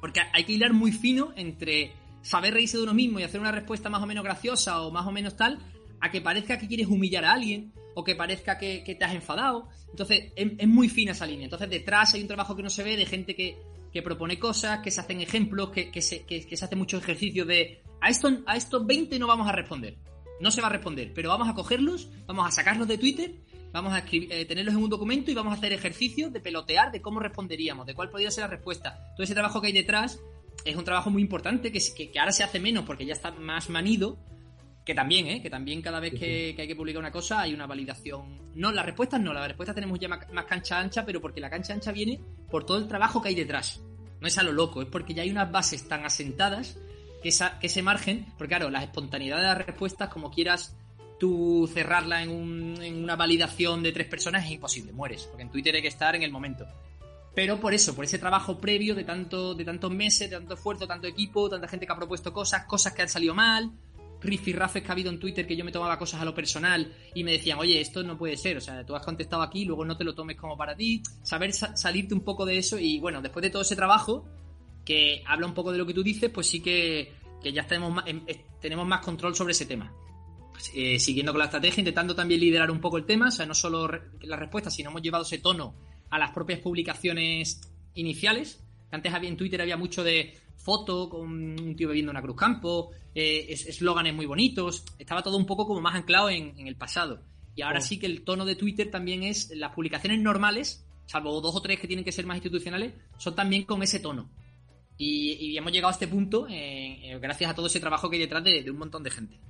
[0.00, 3.52] Porque hay que hilar muy fino entre saber reírse de uno mismo y hacer una
[3.52, 5.58] respuesta más o menos graciosa o más o menos tal,
[6.00, 9.68] a que parezca que quieres humillar a alguien o que parezca que, te has enfadado.
[9.90, 11.44] Entonces, es, es, muy fina esa línea.
[11.44, 13.56] Entonces, detrás hay un trabajo que no se ve de gente que
[13.92, 17.82] que propone cosas, que se hacen ejemplos, que, se, que, se hace mucho ejercicio de
[18.00, 19.96] a, esto, a estos 20 no vamos a responder.
[20.40, 23.34] No se va a responder, pero vamos a cogerlos, vamos a sacarlos de Twitter,
[23.72, 26.92] vamos a escribir, eh, tenerlos en un documento y vamos a hacer ejercicios de pelotear
[26.92, 29.12] de cómo responderíamos, de cuál podría ser la respuesta.
[29.16, 30.20] Todo ese trabajo que hay detrás
[30.64, 33.70] es un trabajo muy importante que, que, ahora se hace menos porque ya está más
[33.70, 34.18] manido,
[34.84, 35.42] que también, ¿eh?
[35.42, 38.52] Que también cada vez que, hay que publicar una cosa hay una validación.
[38.54, 41.72] No, las respuestas no, las respuestas tenemos ya más, cancha ancha, pero porque la cancha
[41.72, 43.80] ancha viene por todo el trabajo que hay detrás.
[44.20, 46.78] No es a lo loco, es porque ya hay unas bases tan asentadas
[47.22, 50.76] que, esa, que ese margen, porque claro, la espontaneidad de las respuestas, como quieras
[51.22, 55.52] tú cerrarla en, un, en una validación de tres personas, es imposible, mueres, porque en
[55.52, 56.66] Twitter hay que estar en el momento.
[57.32, 60.88] Pero por eso, por ese trabajo previo de tanto, de tantos meses, de tanto esfuerzo,
[60.88, 63.70] tanto equipo, tanta gente que ha propuesto cosas, cosas que han salido mal,
[64.20, 67.22] rifirrafes que ha habido en Twitter que yo me tomaba cosas a lo personal y
[67.22, 69.96] me decían, oye, esto no puede ser, o sea, tú has contestado aquí, luego no
[69.96, 73.44] te lo tomes como para ti, saber salirte un poco de eso y bueno, después
[73.44, 74.24] de todo ese trabajo,
[74.84, 77.12] que habla un poco de lo que tú dices, pues sí que,
[77.44, 78.26] ya tenemos em,
[78.60, 79.92] tenemos más control sobre ese tema.
[80.74, 83.54] Eh, siguiendo con la estrategia, intentando también liderar un poco el tema, o sea, no
[83.54, 83.88] solo
[84.20, 85.74] la respuesta, sino hemos llevado ese tono
[86.10, 87.60] a las propias publicaciones
[87.94, 88.62] iniciales.
[88.90, 92.90] Antes había en Twitter había mucho de foto con un tío bebiendo una cruz campo,
[93.14, 97.22] eh, eslóganes muy bonitos, estaba todo un poco como más anclado en, el pasado.
[97.54, 97.82] Y ahora oh.
[97.82, 101.80] sí que el tono de Twitter también es, las publicaciones normales, salvo dos o tres
[101.80, 104.30] que tienen que ser más institucionales, son también con ese tono.
[104.96, 108.44] Y, hemos llegado a este punto eh, gracias a todo ese trabajo que hay detrás
[108.44, 109.40] de, un montón de gente.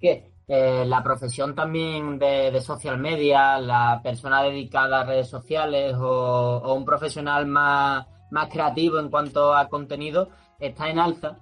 [0.00, 6.74] Que eh, la profesión también de, social media, la persona dedicada a redes sociales o
[6.74, 11.38] un profesional más más creativo en cuanto a contenido está en alza.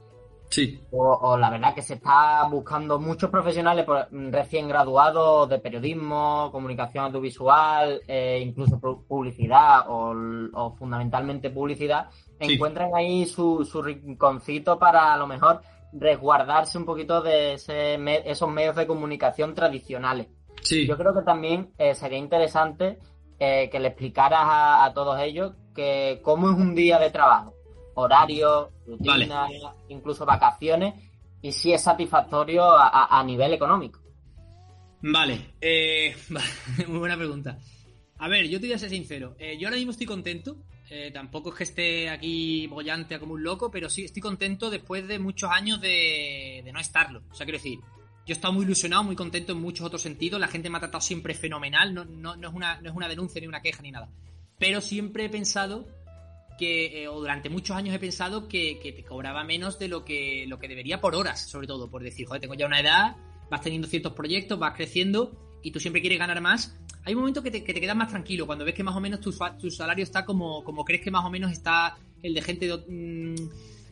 [0.51, 0.81] Sí.
[0.93, 8.01] O, la verdad que se está buscando muchos profesionales recién graduados de periodismo, comunicación audiovisual,
[8.09, 12.09] eh, incluso publicidad o, fundamentalmente publicidad,
[12.41, 15.61] encuentran ahí su, su rinconcito para a lo mejor
[15.93, 20.29] resguardarse un poquito de esos medios de comunicación tradicionales.
[20.63, 20.87] Sí.
[20.87, 22.99] Yo creo que también eh, sería interesante
[23.39, 27.55] eh, que le explicaras a, todos ellos que cómo es un día de trabajo,
[27.95, 29.47] horario, rutina,
[29.89, 30.95] incluso vacaciones,
[31.41, 34.01] y si es satisfactorio a, nivel económico.
[35.01, 36.17] Vale, eh,
[36.89, 37.59] muy buena pregunta.
[38.19, 39.37] A ver, yo te voy a ser sincero.
[39.59, 40.57] Yo ahora mismo estoy contento.
[41.13, 45.19] Tampoco es que esté aquí bollante como un loco, pero sí estoy contento después de
[45.19, 47.23] muchos años de, no estarlo.
[47.31, 50.41] O sea, quiero decir, yo he estado muy ilusionado, muy contento en muchos otros sentidos.
[50.41, 51.93] La gente me ha tratado siempre fenomenal.
[51.93, 54.09] No, no, no, es, una, no es una denuncia, ni una queja, ni nada.
[54.59, 55.87] Pero siempre he pensado
[56.59, 60.05] que, eh, o durante muchos años he pensado que, que, te cobraba menos de lo
[60.05, 61.91] que, lo que debería por horas, sobre todo.
[61.91, 63.17] Por decir, joder, tengo ya una edad,
[63.51, 66.77] vas teniendo ciertos proyectos, vas creciendo y tú siempre quieres ganar más.
[67.05, 69.01] Hay un momento que te, que te quedas más tranquilo cuando ves que más o
[69.01, 72.43] menos tu, tu salario está como, como crees que más o menos está el de
[72.43, 73.51] gente de, mm,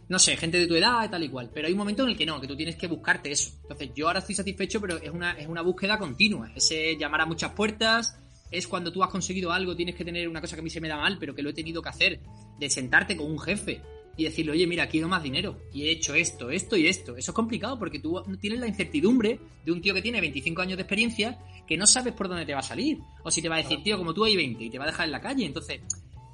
[0.09, 1.51] no sé, gente de tu edad tal y cual.
[1.53, 3.51] Pero hay un momento en el que no, que tú tienes que buscarte eso.
[3.63, 6.51] Entonces, yo ahora estoy satisfecho, pero es una, es una búsqueda continua.
[6.55, 8.19] Ese llamar a muchas puertas,
[8.51, 10.81] es cuando tú has conseguido algo, tienes que tener una cosa que a mí se
[10.81, 12.21] me da mal, pero que lo he tenido que hacer,
[12.59, 13.83] de sentarte con un jefe
[14.17, 17.17] y decirle, oye, mira, quiero más dinero y he hecho esto, esto y esto.
[17.17, 20.77] Eso es complicado porque tú tienes la incertidumbre de un tío que tiene 25 años
[20.77, 22.99] de experiencia que no sabes por dónde te va a salir.
[23.23, 24.89] O si te va a decir, tío, como tú hay 20 y te va a
[24.89, 25.45] dejar en la calle.
[25.45, 25.81] Entonces,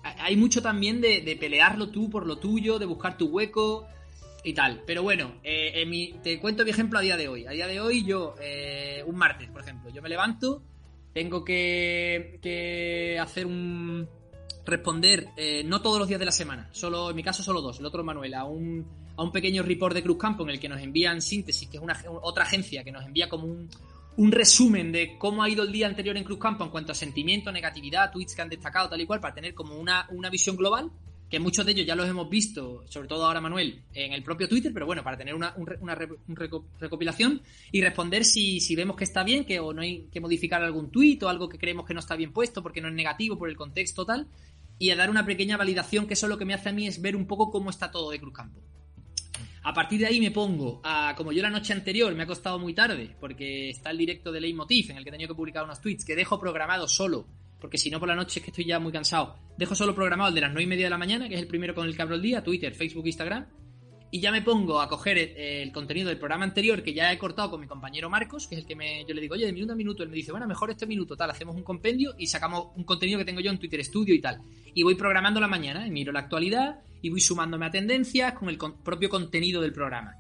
[0.02, 3.86] hay mucho también de, pelearlo tú por lo tuyo, de buscar tu hueco
[4.44, 4.82] y tal.
[4.86, 7.46] Pero bueno, eh, te cuento mi ejemplo a día de hoy.
[7.46, 10.62] A día de hoy yo, eh, un martes, por ejemplo, yo me levanto,
[11.12, 14.08] tengo que, que hacer un
[14.64, 17.81] responder, eh, no todos los días de la semana, solo en mi caso solo dos,
[17.81, 20.68] el otro Manuel, a un, a un pequeño report de Cruz Campo en el que
[20.68, 23.68] nos envían síntesis, que es una, otra agencia que nos envía como un,
[24.16, 26.94] un resumen de cómo ha ido el día anterior en Cruz Campo en cuanto a
[26.94, 30.57] sentimiento, negatividad, tweets que han destacado, tal y cual, para tener como una, una visión
[30.57, 30.90] global
[31.33, 34.46] que muchos de ellos ya los hemos visto, sobre todo ahora Manuel, en el propio
[34.46, 35.96] Twitter, pero bueno, para tener una, una
[36.79, 37.40] recopilación
[37.72, 40.90] y responder si, si, vemos que está bien, que o no hay que modificar algún
[40.90, 43.48] tweet o algo que creemos que no está bien puesto porque no es negativo por
[43.48, 44.29] el contexto tal,
[44.78, 47.00] y a dar una pequeña validación, que eso lo que me hace a mí es
[47.00, 48.61] ver un poco cómo está todo de Cruz Campo.
[49.64, 52.58] A partir de ahí me pongo a, como yo la noche anterior me ha costado
[52.58, 55.64] muy tarde, porque está el directo de Leitmotiv en el que he tenido que publicar
[55.64, 57.26] unos tweets que dejo programado solo
[57.62, 59.37] porque si no por la noche es que estoy ya muy cansado.
[59.56, 61.46] Dejo solo programado el de las 9 y media de la mañana, que es el
[61.46, 63.46] primero con el que abro el día, Twitter, Facebook, Instagram.
[64.14, 67.51] Y ya me pongo a coger el, contenido del programa anterior que ya he cortado
[67.51, 69.72] con mi compañero Marcos, que es el que me, yo le digo, oye, de minuto
[69.72, 70.03] a minuto.
[70.03, 73.18] Él me dice, bueno, mejor este minuto, tal, hacemos un compendio y sacamos un contenido
[73.18, 74.42] que tengo yo en Twitter Studio y tal.
[74.75, 78.59] Y voy programando la mañana, miro la actualidad y voy sumándome a tendencias con el
[78.59, 80.14] propio contenido del programa.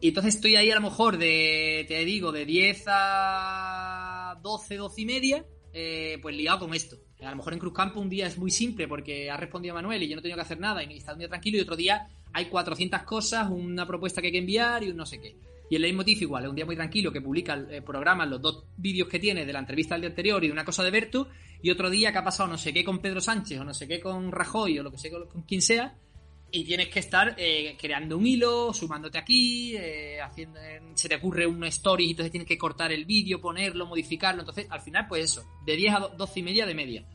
[0.00, 5.00] Y entonces estoy ahí a lo mejor de, te digo, de 10 a 12, 12
[5.00, 5.44] y media
[5.78, 6.96] eh, pues liado con esto.
[7.20, 10.02] A lo mejor en Cruz Campo un día es muy simple porque ha respondido Manuel
[10.02, 11.76] y yo no he tenido que hacer nada y está un día tranquilo y otro
[11.76, 15.36] día hay 400 cosas, una propuesta que hay que enviar y un no sé qué.
[15.70, 18.42] Y el Leitmotiv igual, es un día muy tranquilo que publica el eh, programa los
[18.42, 20.90] dos vídeos que tiene de la entrevista del día anterior y de una cosa de
[20.90, 21.28] Berto
[21.62, 23.88] y otro día que ha pasado no sé qué con Pedro Sánchez o no sé
[23.88, 25.96] qué con Rajoy o lo que sé con quien sea
[26.50, 30.60] y tienes que estar eh, creando un hilo, sumándote aquí, eh, haciendo,
[30.94, 34.42] se te ocurre una story y entonces tienes que cortar el vídeo, ponerlo, modificarlo.
[34.42, 37.06] Entonces, al final, pues eso, de 10 a 12 y media de media.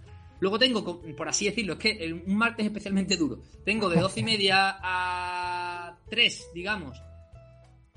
[0.41, 3.43] Luego tengo, por así decirlo, es que un martes especialmente duro.
[3.63, 6.99] Tengo de 12 y media a 3, digamos,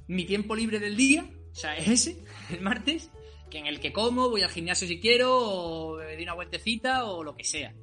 [0.09, 3.11] mi tiempo libre del día, o sea, es ese, el martes,
[3.51, 7.07] que en el que como, voy al gimnasio si quiero, o me doy una vueltecita,
[7.07, 7.75] o lo que sea.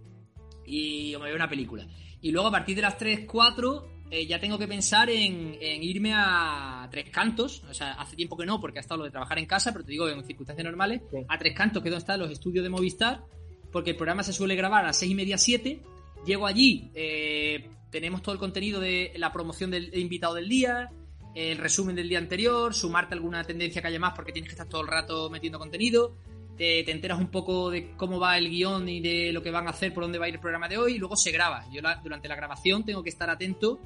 [0.63, 1.87] Y o me veo una película.
[2.21, 6.13] Y luego a partir de las 3, 4 eh, ya tengo que pensar en, irme
[6.13, 7.63] a Tres Cantos.
[7.67, 9.83] O sea, hace tiempo que no, porque ha estado lo de trabajar en casa, pero
[9.83, 12.69] te digo, en circunstancias normales, a Tres Cantos, que es donde están los estudios de
[12.69, 13.23] Movistar,
[13.71, 15.81] porque el programa se suele grabar a las 6 y media, 7.
[16.25, 20.91] Llego allí, eh, tenemos todo el contenido de la promoción del invitado del día,
[21.33, 24.67] el resumen del día anterior, sumarte alguna tendencia que haya más porque tienes que estar
[24.67, 26.15] todo el rato metiendo contenido
[26.61, 29.71] te, enteras un poco de cómo va el guion y de lo que van a
[29.71, 31.65] hacer, por dónde va a ir el programa de hoy, y luego se graba.
[31.71, 33.79] Yo durante la grabación tengo que estar atento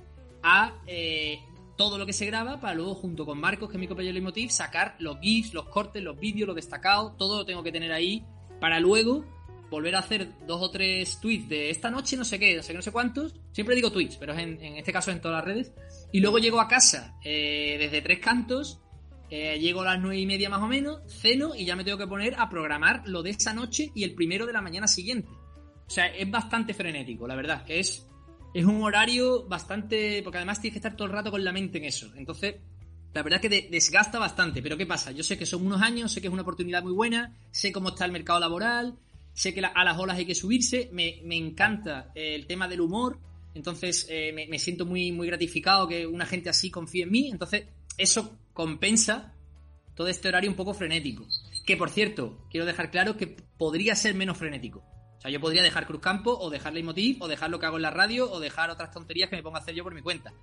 [0.43, 1.39] a eh,
[1.77, 4.21] todo lo que se graba para luego, junto con Marcos, que es mi compañero de
[4.21, 7.91] motiv, sacar los GIFs, los cortes, los vídeos, los destacados, todo lo tengo que tener
[7.91, 8.23] ahí
[8.59, 9.25] para luego
[9.69, 12.73] volver a hacer dos o tres tweets de esta noche, no sé qué, no sé
[12.73, 13.33] qué, no sé cuántos.
[13.51, 15.73] Siempre digo tweets, pero en, en este caso en todas las redes.
[16.11, 18.81] Y luego llego a casa eh, desde tres cantos
[19.29, 21.97] eh, llego a las nueve y media más o menos, ceno y ya me tengo
[21.97, 25.29] que poner a programar lo de esa noche y el primero de la mañana siguiente.
[25.29, 27.63] O sea, es bastante frenético, la verdad.
[27.67, 28.07] Es,
[28.53, 30.21] es un horario bastante.
[30.23, 32.11] Porque además tienes que estar todo el rato con la mente en eso.
[32.15, 32.55] Entonces,
[33.13, 34.61] la verdad es que desgasta bastante.
[34.61, 35.11] Pero ¿qué pasa?
[35.11, 37.89] Yo sé que son unos años, sé que es una oportunidad muy buena, sé cómo
[37.89, 38.95] está el mercado laboral,
[39.35, 40.89] sé que a las olas hay que subirse.
[40.91, 43.19] Me, encanta el tema del humor.
[43.53, 47.29] Entonces, eh, me, siento muy, muy gratificado que una gente así confíe en mí.
[47.29, 47.65] Entonces,
[47.97, 49.33] eso compensa
[49.93, 51.27] todo este horario un poco frenético.
[51.65, 54.79] Que por cierto, quiero dejar claro que podría ser menos frenético.
[55.17, 57.83] O sea, yo podría dejar Cruzcampo o dejar Leitmotiv o dejar lo que hago en
[57.83, 60.33] la radio o dejar otras tonterías que me pongo a hacer yo por mi cuenta.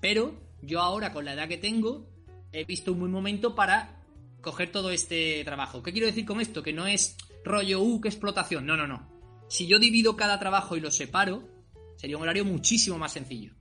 [0.00, 2.08] Pero yo ahora, con la edad que tengo,
[2.52, 4.04] he visto un buen momento para
[4.40, 5.82] coger todo este trabajo.
[5.82, 6.62] ¿Qué quiero decir con esto?
[6.62, 8.66] Que no es rollo, uh, que explotación.
[8.66, 9.08] No, no, no.
[9.48, 11.48] Si yo divido cada trabajo y lo separo,
[11.96, 13.54] sería un horario muchísimo más sencillo.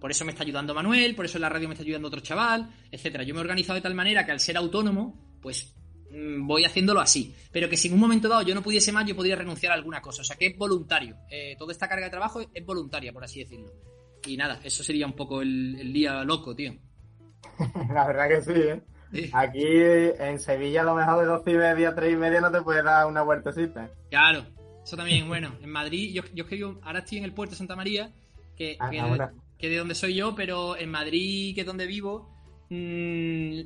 [0.00, 2.20] Por eso me está ayudando Manuel, por eso en la radio me está ayudando otro
[2.20, 3.22] chaval, etcétera.
[3.22, 5.74] Yo me he organizado de tal manera que al ser autónomo, pues
[6.10, 7.34] mm, voy haciéndolo así.
[7.52, 9.74] Pero que si en un momento dado yo no pudiese más, yo podría renunciar a
[9.74, 10.22] alguna cosa.
[10.22, 11.16] O sea que es voluntario.
[11.30, 13.72] Eh, toda esta carga de trabajo es voluntaria, por así decirlo.
[14.26, 16.74] Y nada, eso sería un poco el, día loco, tío.
[17.92, 18.82] la verdad que sí, ¿eh?
[19.32, 22.62] Aquí en Sevilla a lo mejor de dos y media, tres y media no te
[22.62, 23.90] puedes dar una vueltecita.
[24.08, 24.44] Claro,
[24.84, 25.54] eso también, bueno.
[25.60, 28.12] En Madrid, yo, yo que ahora estoy en el puerto de Santa María,
[28.56, 28.90] que, ah,
[29.58, 32.30] que de donde soy yo, pero en Madrid, que es donde vivo,
[32.70, 33.60] mm,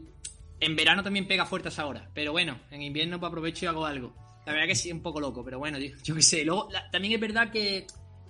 [0.61, 2.11] en verano también pega fuertes ahora.
[2.15, 4.15] Pero bueno, en invierno pues aprovecho y hago algo.
[4.47, 6.45] La verdad que sí, un poco loco, pero bueno, yo, qué sé.
[6.45, 7.87] Luego, también es verdad que,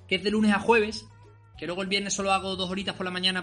[0.08, 1.06] que, es de lunes a jueves,
[1.56, 3.42] que luego el viernes solo hago dos horitas por la mañana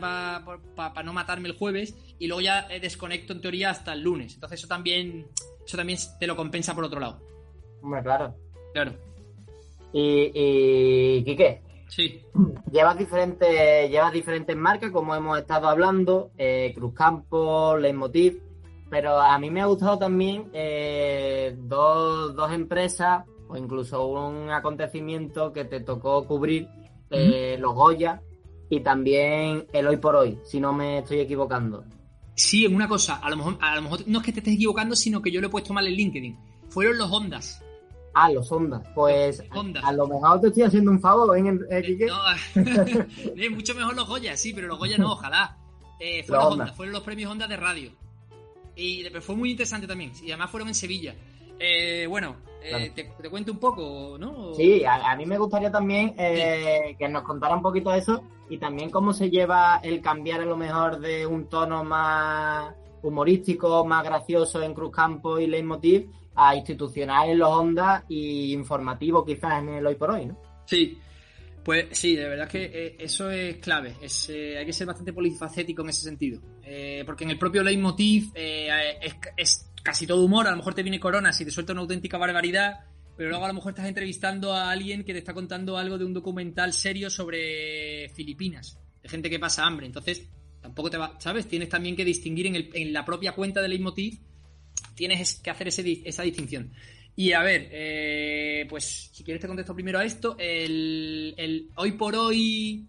[0.76, 4.34] para no matarme el jueves, y luego ya desconecto en teoría hasta el lunes.
[4.36, 5.28] Entonces eso también,
[5.66, 7.22] eso también te lo compensa por otro lado.
[7.82, 8.36] Hombre, claro.
[8.74, 8.94] Claro.
[9.94, 12.24] Y, y Quique, Sí.
[12.72, 18.42] Llevas diferentes, llevas diferentes marcas, como hemos estado hablando, eh, Cruzcampo, Leitmotiv,
[18.90, 25.52] pero a mí me ha gustado también eh, dos, dos, empresas o incluso un acontecimiento
[25.52, 26.70] que te tocó cubrir,
[27.12, 28.22] eh, los Goya
[28.70, 31.84] y también el Hoy por Hoy, si no me estoy equivocando.
[32.36, 34.56] Sí, en una cosa, a lo mejor, a lo mejor no es que te estés
[34.56, 36.40] equivocando, sino que yo lo he puesto mal en LinkedIn.
[36.70, 37.64] Fueron los Ondas.
[38.14, 38.82] Ah, los Hondas.
[38.96, 39.44] Pues
[39.84, 44.36] A, lo mejor te estoy haciendo un favor, ¿eh, eh No, mucho mejor los Goya,
[44.38, 45.58] sí, pero los Goya no, ojalá.
[46.00, 47.92] Eh, fueron, los fueron los premios Honda de radio.
[48.76, 50.12] Y fue muy interesante también.
[50.24, 51.16] Y además fueron en Sevilla.
[51.60, 54.54] Eh, bueno, eh, te, cuento un poco, ¿no?
[54.54, 58.90] Sí, a, mí me gustaría también que nos contara un poquito de eso y también
[58.90, 64.62] cómo se lleva el cambiar a lo mejor de un tono más humorístico, más gracioso
[64.62, 69.86] en Cruz Campo y Leitmotiv a institucional en los ondas y informativo quizás en el
[69.86, 70.38] hoy por hoy, ¿no?
[70.66, 70.98] Sí,
[71.64, 73.96] pues sí, de verdad que eh, eso es clave.
[74.02, 76.42] Es, eh, hay que ser bastante polifacético en ese sentido.
[76.64, 80.48] Eh, porque en el propio leitmotiv es, es, casi todo humor.
[80.48, 82.82] A lo mejor te viene Corona si te suelta una auténtica barbaridad.
[83.18, 86.06] Pero luego a lo mejor estás entrevistando a alguien que te está contando algo de
[86.06, 88.80] un documental serio sobre Filipinas.
[89.04, 89.86] De gente que pasa hambre.
[89.86, 90.28] Entonces,
[90.62, 91.20] tampoco te va.
[91.20, 91.48] ¿Sabes?
[91.48, 94.20] Tienes también que distinguir en, la propia cuenta de leitmotiv
[94.96, 96.72] tienes que hacer esa distinción.
[97.16, 100.36] Y a ver, eh, pues si quieres te contesto primero a esto.
[100.40, 102.88] El, hoy por hoy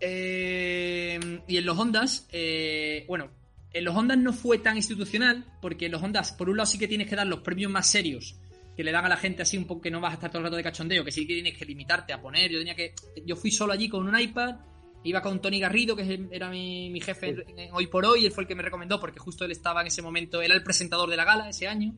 [0.00, 3.30] eh, y en los Ondas, eh, bueno,
[3.72, 6.78] en los Ondas no fue tan institucional, porque en los Ondas, por un lado, sí
[6.78, 8.36] que tienes que dar los premios más serios,
[8.76, 10.38] que le dan a la gente así un poco que no vas a estar todo
[10.38, 12.50] el rato de cachondeo, que sí que tienes que limitarte a poner.
[12.50, 12.94] Yo tenía que.
[13.26, 14.56] Yo fui solo allí con un iPad
[15.02, 17.34] Iba con Tony Garrido, que era mi, jefe
[17.72, 20.02] hoy por hoy, él fue el que me recomendó porque justo él estaba en ese
[20.02, 21.94] momento, era el presentador de la gala ese año.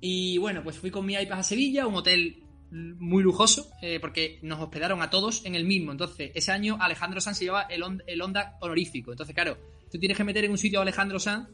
[0.00, 4.38] Y bueno, pues fui con mi iPad a Sevilla, un hotel muy lujoso, eh, porque
[4.42, 5.92] nos hospedaron a todos en el mismo.
[5.92, 9.10] Entonces, ese año Alejandro Sanz se llevaba el, el Onda honorífico.
[9.10, 9.58] Entonces, claro,
[9.90, 11.48] tú tienes que meter en un sitio a Alejandro Sanz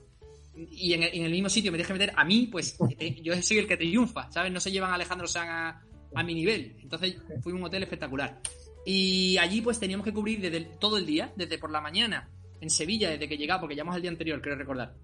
[0.71, 3.59] y en el, mismo sitio me tienes que meter a mí, pues eh, yo soy
[3.59, 4.53] el que triunfa, ¿sabes?
[4.53, 5.83] No se llevan a Alejandro Sanz a,
[6.15, 6.77] a mi nivel.
[6.81, 8.41] Entonces, fui a un hotel espectacular.
[8.85, 12.31] Y allí pues teníamos que cubrir desde todo el día, desde por la mañana,
[12.61, 14.95] en Sevilla, desde que llegaba, porque llegamos el día anterior, creo recordar.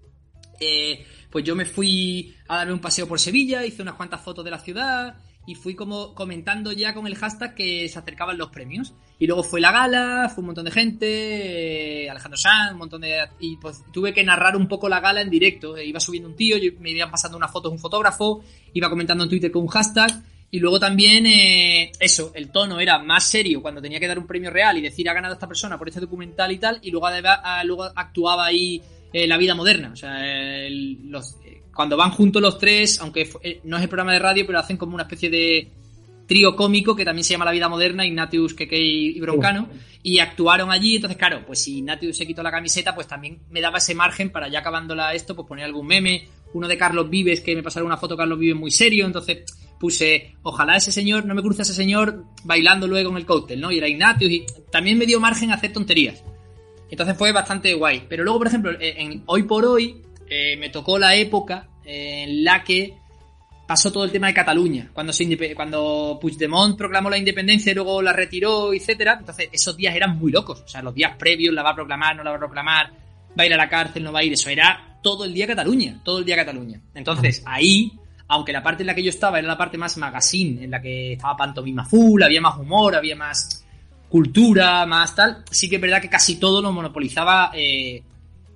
[0.59, 4.45] Eh, pues yo me fui a darme un paseo por Sevilla, hice unas cuantas fotos
[4.45, 8.49] de la ciudad y fui como comentando ya con el hashtag que se acercaban los
[8.49, 8.93] premios.
[9.19, 13.01] Y luego fue la gala, fue un montón de gente, eh, Alejandro Sanz, un montón
[13.01, 13.25] de...
[13.39, 15.77] Y pues tuve que narrar un poco la gala en directo.
[15.77, 19.23] Eh, iba subiendo un tío, me iban pasando una foto de un fotógrafo, iba comentando
[19.25, 23.61] en Twitter con un hashtag y luego también, eh, eso, el tono era más serio
[23.61, 25.99] cuando tenía que dar un premio real y decir ha ganado esta persona por este
[25.99, 27.07] documental y tal, y luego,
[27.65, 28.79] luego actuaba ahí
[29.13, 29.91] la vida moderna.
[29.93, 30.15] O sea,
[30.69, 33.29] los, eh, cuando van juntos los tres, aunque
[33.63, 35.71] no es el programa de radio, pero hacen como una especie de
[36.27, 39.67] trío cómico que también se llama La Vida Moderna, Ignatius, Keke y Broncano,
[40.01, 40.95] y actuaron allí.
[40.95, 44.29] Entonces, claro, pues si Ignatius se quitó la camiseta, pues también me daba ese margen
[44.29, 46.27] para ya acabándola esto, pues poner algún meme.
[46.53, 49.05] Uno de Carlos Vives, que me pasaron una foto Carlos Vives muy serio.
[49.05, 49.43] Entonces,
[49.79, 53.71] puse, ojalá ese señor, no me cruce ese señor bailando luego en el cóctel, ¿no?
[53.71, 56.23] Y era Ignatius y también me dio margen a hacer tonterías.
[56.89, 58.05] Entonces fue bastante guay.
[58.07, 62.43] Pero luego, por ejemplo, eh, en, hoy por hoy eh, me tocó la época en
[62.43, 62.95] la que
[63.67, 68.01] pasó todo el tema de Cataluña, cuando, se cuando Puigdemont proclamó la independencia y luego
[68.01, 69.17] la retiró, etcétera.
[69.19, 70.61] Entonces esos días eran muy locos.
[70.61, 72.91] O sea, los días previos, la va a proclamar, no la va a proclamar,
[73.37, 74.33] va a ir a la cárcel, no va a ir.
[74.33, 76.81] Eso era todo el día Cataluña, todo el día Cataluña.
[76.93, 77.93] Entonces ahí
[78.27, 80.81] aunque la parte en la que yo estaba era la parte más magazine, en la
[80.81, 83.63] que estaba pantomima full, había más humor, había más
[84.09, 88.01] cultura, más tal, sí que es verdad que casi todo lo monopolizaba eh,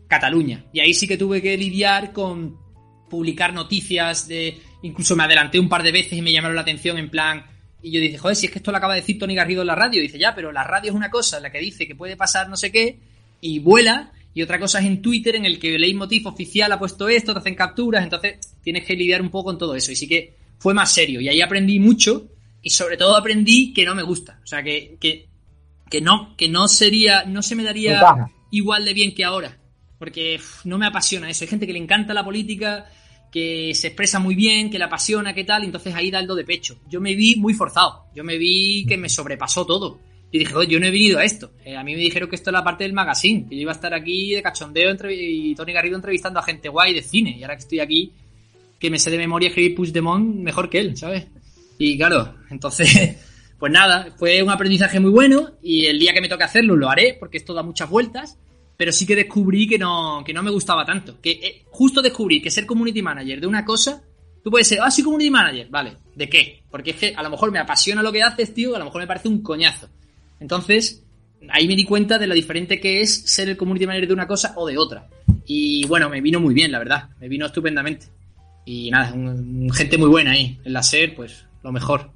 [0.07, 0.65] Cataluña.
[0.73, 2.57] Y ahí sí que tuve que lidiar con
[3.09, 4.59] publicar noticias de...
[4.83, 7.45] Incluso me adelanté un par de veces y me llamaron la atención en plan...
[7.81, 9.67] Y yo dije, joder, si es que esto lo acaba de decir Tony Garrido en
[9.67, 10.01] la radio.
[10.01, 12.49] dice, ya, pero la radio es una cosa en la que dice que puede pasar
[12.49, 12.99] no sé qué
[13.39, 16.77] y vuela y otra cosa es en Twitter en el que el leitmotiv oficial ha
[16.77, 19.91] puesto esto, te hacen capturas, entonces tienes que lidiar un poco con todo eso.
[19.91, 21.19] Y sí que fue más serio.
[21.19, 22.27] Y ahí aprendí mucho
[22.61, 24.39] y sobre todo aprendí que no me gusta.
[24.43, 25.27] O sea, que, que,
[25.89, 29.57] que no, que no sería, no se me daría igual de bien que ahora.
[29.99, 31.43] Porque no me apasiona eso.
[31.43, 32.85] Hay gente que le encanta la política,
[33.31, 36.35] que se expresa muy bien, que le apasiona, qué tal, entonces ahí da el do
[36.35, 36.79] de pecho.
[36.87, 38.05] Yo me vi muy forzado.
[38.15, 39.99] Yo me vi que me sobrepasó todo.
[40.31, 41.51] Y dije, yo no he venido a esto.
[41.63, 43.71] Eh, a mí me dijeron que esto es la parte del magazine, que yo iba
[43.71, 47.37] a estar aquí de cachondeo y Tony Garrido entrevistando a gente guay de cine.
[47.37, 48.11] Y ahora que estoy aquí,
[48.79, 51.27] que me sé de memoria escribir Push Demon mejor que él, ¿sabes?
[51.77, 53.17] Y claro, entonces,
[53.59, 56.89] pues nada, fue un aprendizaje muy bueno y el día que me toque hacerlo lo
[56.89, 58.37] haré porque esto da muchas vueltas,
[58.77, 61.19] pero sí que descubrí que no, que no me gustaba tanto.
[61.19, 64.03] Que eh, justo descubrí que ser community manager de una cosa,
[64.43, 66.63] tú puedes ser, ah, soy community manager, vale, ¿de qué?
[66.69, 69.01] Porque es que a lo mejor me apasiona lo que haces, tío, a lo mejor
[69.01, 69.89] me parece un coñazo.
[70.39, 71.03] Entonces,
[71.49, 74.27] ahí me di cuenta de lo diferente que es ser el community manager de una
[74.27, 75.09] cosa o de otra.
[75.47, 78.07] Y bueno, me vino muy bien, la verdad, me vino estupendamente.
[78.65, 79.13] Y nada,
[79.73, 80.59] gente muy buena ahí.
[80.63, 82.11] En la SER, pues lo mejor.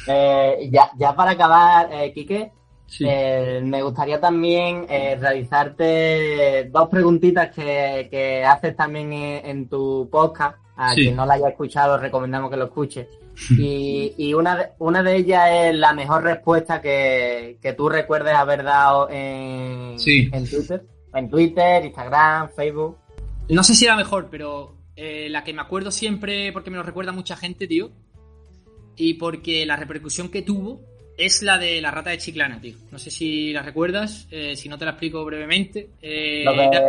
[0.08, 2.52] Eh, ya, ya para acabar, eh, Quique,
[3.00, 10.58] eh, me gustaría también eh, realizarte dos preguntitas que, haces también en, tu podcast.
[10.76, 13.08] A quien no la haya escuchado, recomendamos que lo escuche.
[13.50, 18.62] Y, y una, de, una de ellas es la mejor respuesta que, tú recuerdes haber
[18.62, 20.86] dado en, en Twitter.
[21.12, 22.96] En Twitter, Instagram, Facebook.
[23.50, 26.82] No sé si era mejor, pero eh, la que me acuerdo siempre porque me lo
[26.82, 27.90] recuerda mucha gente, tío.
[28.96, 30.80] Y porque la repercusión que tuvo
[31.16, 32.76] es la de la rata de Chiclana, tío.
[32.90, 35.90] No sé si la recuerdas, eh, si no te la explico brevemente.
[36.02, 36.44] Eh,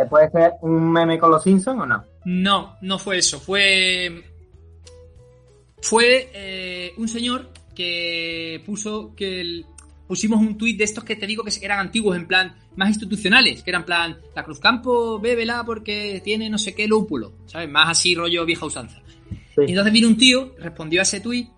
[0.08, 2.04] ¿Puede ser un meme con los Simpsons o no?
[2.24, 3.40] No, no fue eso.
[3.40, 4.24] Fue.
[5.80, 9.64] Fue un señor que puso que el,
[10.08, 13.62] pusimos un tuit de estos que te digo que eran antiguos, en plan, más institucionales,
[13.62, 17.68] que eran plan, la Cruzcampo bébela porque tiene no sé qué lúpulo, ¿sabes?
[17.68, 19.00] Más así rollo vieja usanza.
[19.56, 21.48] Y entonces vino un tío, respondió a ese tuit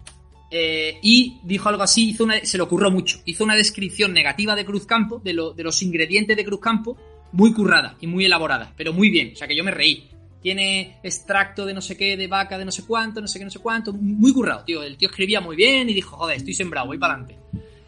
[0.50, 4.64] eh, y dijo algo así, hizo se le ocurrió mucho, hizo una descripción negativa de
[4.64, 6.96] Cruzcampo, de, de los ingredientes de Cruzcampo,
[7.32, 10.08] muy currada y muy elaborada, pero muy bien, o sea que yo me reí.
[10.42, 13.44] Tiene extracto de no sé qué, de vaca, de no sé cuánto, no sé qué,
[13.44, 14.82] no sé cuánto, muy currado, tío.
[14.82, 17.38] El tío escribía muy bien y dijo, joder, estoy sembrado, voy para adelante.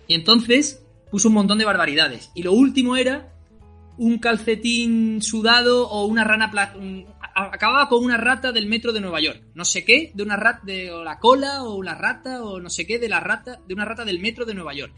[0.06, 2.30] Y entonces puso un montón de barbaridades.
[2.34, 3.32] Y lo último era
[3.96, 6.50] un calcetín sudado o una rana...
[7.34, 9.42] Acababa con una rata del metro de Nueva York.
[9.54, 12.86] No sé qué, de una rata de la cola o una rata o no sé
[12.86, 14.92] qué de la rata, de una rata del metro de Nueva York.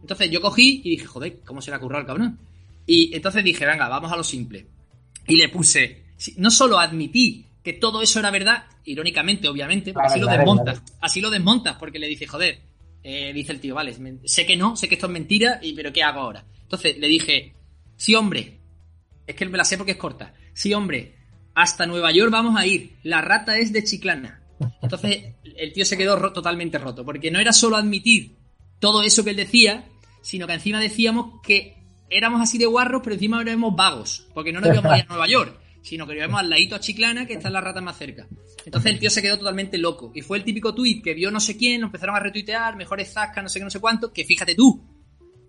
[0.00, 2.38] Entonces yo cogí y dije, joder, ¿cómo se le ha currado el cabrón?
[2.86, 4.66] Y entonces dije, venga, vamos a lo simple.
[5.26, 6.04] Y le puse,
[6.36, 11.20] no solo admití que todo eso era verdad, irónicamente, obviamente, porque así lo desmontas, así
[11.20, 12.58] lo desmontas, porque le dice, joder,
[13.02, 15.92] eh, dice el tío, vale, sé que no, sé que esto es mentira, y, pero
[15.92, 16.44] ¿qué hago ahora?
[16.62, 17.54] Entonces le dije,
[17.96, 18.58] sí, hombre,
[19.26, 20.34] es que me la sé porque es corta.
[20.52, 21.16] Sí, hombre,
[21.60, 22.96] hasta Nueva York vamos a ir.
[23.02, 24.40] La rata es de Chiclana.
[24.82, 28.36] Entonces el tío se quedó totalmente roto, porque no era solo admitir
[28.78, 29.84] todo eso que él decía,
[30.22, 31.76] sino que encima decíamos que
[32.08, 35.08] éramos así de guarros, pero encima éramos vagos, porque no nos íbamos a ir a
[35.08, 38.26] Nueva York sino que vemos al ladito a Chiclana, que está la rata más cerca.
[38.66, 40.12] Entonces el tío se quedó totalmente loco.
[40.14, 43.42] Y fue el típico tuit que vio no sé quién, empezaron a retuitear, mejores zasca,
[43.42, 44.84] no sé qué, no sé cuánto, que fíjate tú,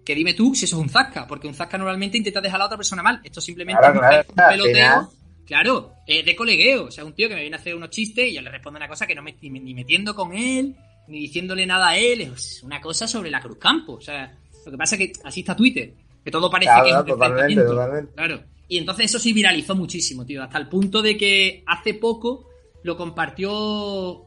[0.06, 2.60] que dime tú si eso es un zasca, porque un zasca normalmente intenta dejar a
[2.60, 3.20] la otra persona mal.
[3.24, 5.12] Esto simplemente es un, peloteo.
[5.46, 6.86] Claro, de colegueo.
[6.86, 8.78] O sea, un tío que me viene a hacer unos chistes y yo le respondo
[8.78, 10.76] una cosa que no me ni, ni metiendo con él,
[11.08, 12.22] ni diciéndole nada a él.
[12.22, 13.94] Es una cosa sobre la Cruz Campo.
[13.94, 15.94] O sea, lo que pasa es que así está Twitter.
[16.24, 18.14] Que todo parece que es un totalmente, totalmente.
[18.14, 18.44] Claro.
[18.68, 20.44] Y entonces eso sí viralizó muchísimo, tío.
[20.44, 22.48] Hasta el punto de que hace poco
[22.84, 24.26] lo compartió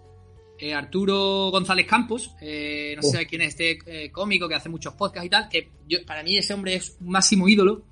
[0.59, 2.35] eh, Arturo González Campos.
[2.41, 5.49] Eh, no sé quién es este eh, cómico que hace muchos podcasts y tal.
[5.49, 7.85] Que yo, para mí ese hombre es un máximo ídolo.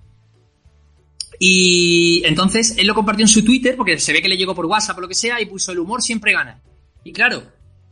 [1.44, 4.66] Y entonces él lo compartió en su Twitter porque se ve que le llegó por
[4.66, 6.62] WhatsApp o lo que sea y puso el humor siempre gana.
[7.02, 7.42] Y claro,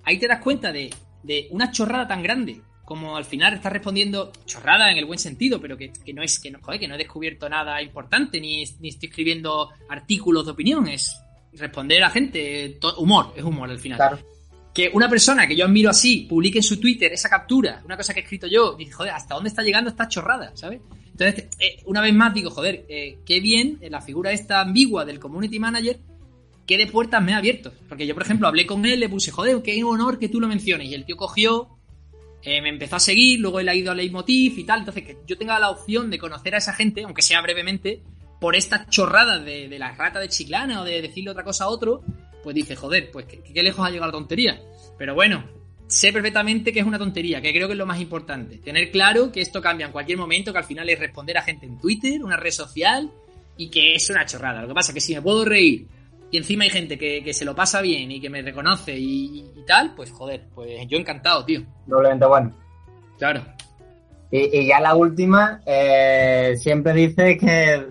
[0.05, 0.95] ahí te das cuenta de,
[1.25, 5.61] de una chorrada tan grande como al final está respondiendo chorrada en el buen sentido,
[5.61, 9.09] pero que, no es que no, que no he descubierto nada importante, ni, ni estoy
[9.09, 11.21] escribiendo artículos de opinión, es
[11.53, 14.25] responder a gente, humor, es humor al final.
[14.73, 18.15] Que una persona que yo admiro así publique en su Twitter esa captura, una cosa
[18.15, 20.53] que he escrito yo, dice, joder, ¿hasta dónde está llegando esta chorrada?
[20.55, 20.81] ¿Sabes?
[21.11, 25.19] Entonces, eh, una vez más digo, joder, eh, qué bien la figura esta ambigua del
[25.19, 25.99] community manager,
[26.67, 27.73] qué de puertas me ha abierto.
[27.89, 30.49] Porque yo, por ejemplo, hablé con él, le puse, joder, qué honor que tú lo
[30.49, 30.89] menciones.
[30.89, 31.69] Y el tío cogió,
[32.43, 34.81] eh, me empezó a seguir, luego él ha ido a Leitmotiv y tal.
[34.81, 38.03] Entonces, que yo tenga la opción de conocer a esa gente, aunque sea brevemente,
[38.41, 42.03] por esta chorrada de, la rata de Chiclana o de decirle otra cosa a otro,
[42.43, 44.61] pues dice, joder, pues qué, lejos ha llegado la tontería.
[44.99, 45.45] Pero bueno,
[45.87, 48.59] sé perfectamente que es una tontería, que creo que es lo más importante.
[48.59, 51.67] Tener claro que esto cambia en cualquier momento, que al final es responder a gente
[51.67, 53.11] en Twitter, una red social,
[53.57, 54.63] y que es una chorrada.
[54.63, 55.87] Lo que pasa es que si me puedo reír
[56.31, 59.95] y encima hay gente que, se lo pasa bien y que me reconoce y, tal,
[59.95, 61.63] pues joder, pues yo encantado, tío.
[61.87, 62.55] Doblemente bueno.
[63.19, 63.45] Claro.
[64.31, 67.85] Y, ya la última, eh, siempre dice que,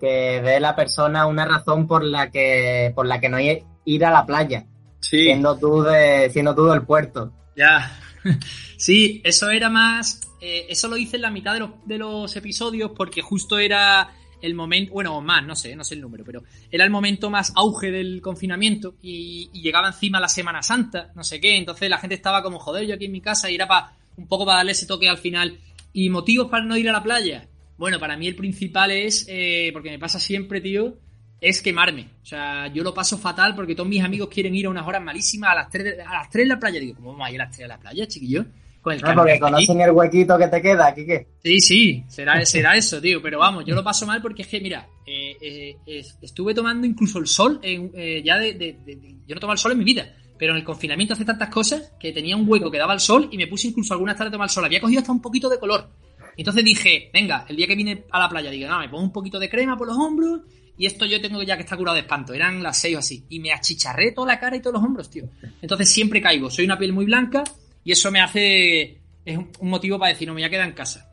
[0.00, 3.38] que ve la persona una razón por la que por la que no
[3.84, 4.66] ir a la playa.
[5.00, 5.24] Sí.
[5.24, 7.32] Siendo tú, de, siendo tú del puerto.
[7.56, 7.98] Ya.
[8.76, 10.20] sí, eso era más.
[10.40, 14.10] Eh, eso lo hice en la mitad de los, de los episodios porque justo era
[14.42, 17.52] el momento, bueno, más, no sé, no sé el número, pero era el momento más
[17.56, 22.14] auge del confinamiento y, llegaba encima la Semana Santa, no sé qué, entonces la gente
[22.14, 24.72] estaba como, joder, yo aquí en mi casa y era para un poco para darle
[24.72, 25.58] ese toque al final.
[25.92, 27.48] ¿Y motivos para no ir a la playa?
[27.76, 30.98] Bueno, para mí el principal es, eh, porque me pasa siempre, tío,
[31.40, 32.08] es quemarme.
[32.22, 35.02] O sea, yo lo paso fatal porque todos mis amigos quieren ir a unas horas
[35.02, 36.80] malísimas a las 3 de, a las 3 en la playa.
[36.80, 38.44] Digo, ¿cómo vamos a ir a las 3 de la playa, chiquillo?
[38.80, 41.26] Con el no, porque conocen el huequito que te queda, qué.
[41.42, 43.20] Sí, sí, será, será eso, tío.
[43.20, 47.18] Pero vamos, yo lo paso mal porque es que, mira, eh, eh, estuve tomando incluso
[47.18, 48.78] el sol, eh, ya de,
[49.26, 51.92] Yo no tomo el sol en mi vida, pero en el confinamiento hace tantas cosas
[52.00, 54.32] que tenía un hueco que daba el sol y me puse incluso algunas tardes a
[54.32, 54.64] tomar el sol.
[54.64, 55.86] Había cogido hasta un poquito de color.
[56.34, 59.12] Entonces dije, venga, el día que vine a la playa, digo, no, me pongo un
[59.12, 60.40] poquito de crema por los hombros
[60.80, 62.32] y esto yo tengo ya que estar curado de espanto.
[62.32, 63.26] Eran las seis o así.
[63.28, 65.28] Y me achicharré toda la cara y todos los hombros, tío.
[65.60, 66.48] Entonces siempre caigo.
[66.48, 67.44] Soy una piel muy blanca
[67.84, 68.98] y eso me hace.
[69.22, 71.06] Es un motivo para decir, no me voy a quedar en casa.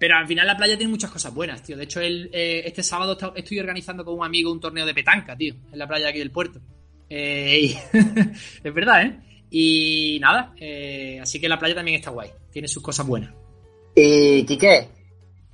[0.00, 1.76] Pero al final la playa tiene muchas cosas buenas, tío.
[1.76, 5.36] De hecho, el, eh, este sábado estoy organizando con un amigo un torneo de petanca,
[5.36, 5.54] tío.
[5.70, 6.58] En la playa de aquí del puerto.
[7.10, 7.76] Eh,
[8.64, 9.20] es verdad, ¿eh?
[9.50, 12.30] Y nada, eh, así que la playa también está guay.
[12.50, 13.34] Tiene sus cosas buenas.
[13.94, 14.88] Y Quique,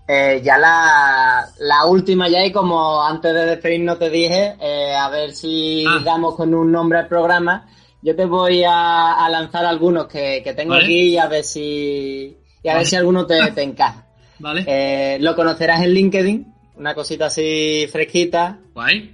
[0.09, 5.33] eh, ya la, última ya y como antes de despedirnos te dije, eh, a ver
[5.33, 6.01] si ah.
[6.05, 7.69] damos con un nombre al programa.
[8.03, 12.77] Yo te voy a, lanzar algunos que, tengo aquí y a ver si y a
[12.77, 14.07] ver si alguno te, te encaja.
[14.39, 14.65] Vale.
[14.67, 18.59] Eh, lo conocerás en LinkedIn, una cosita así fresquita.
[18.75, 19.13] Guay.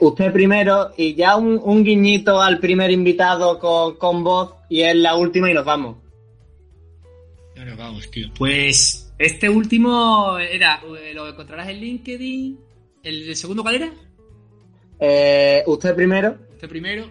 [0.00, 5.14] usted primero y ya un, guiñito al primer invitado con, con voz y es la
[5.14, 5.98] última y nos vamos.
[7.54, 8.28] Ya nos vamos, tío.
[8.36, 12.58] Pues este último era, eh, lo encontrarás en LinkedIn.
[13.02, 13.92] ¿El, segundo cuál era?
[14.98, 16.36] Eh, usted primero.
[16.52, 17.08] Usted primero.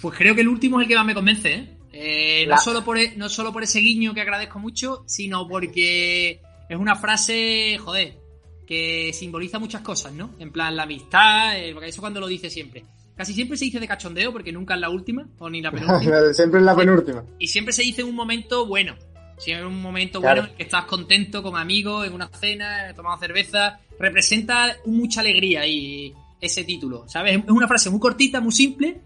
[0.00, 1.68] Pues creo que el último es el que más me convence, ¿eh?
[1.92, 6.40] eh no, solo por, e, no solo por ese guiño que agradezco mucho, sino porque
[6.68, 8.18] es una frase, joder,
[8.66, 10.34] que simboliza muchas cosas, ¿no?
[10.40, 12.84] En plan, la amistad, porque eso cuando lo dice siempre.
[13.18, 16.32] Casi siempre se dice de cachondeo, porque nunca es la última, o ni la penúltima.
[16.32, 17.24] siempre es la penúltima.
[17.38, 18.96] Y siempre se dice en un momento bueno.
[19.38, 23.18] Si es un momento bueno en que estás contento con amigos, en una cena, tomando
[23.18, 27.38] cerveza, representa mucha alegría y ese título, ¿sabes?
[27.38, 29.00] Es una frase muy cortita, muy simple,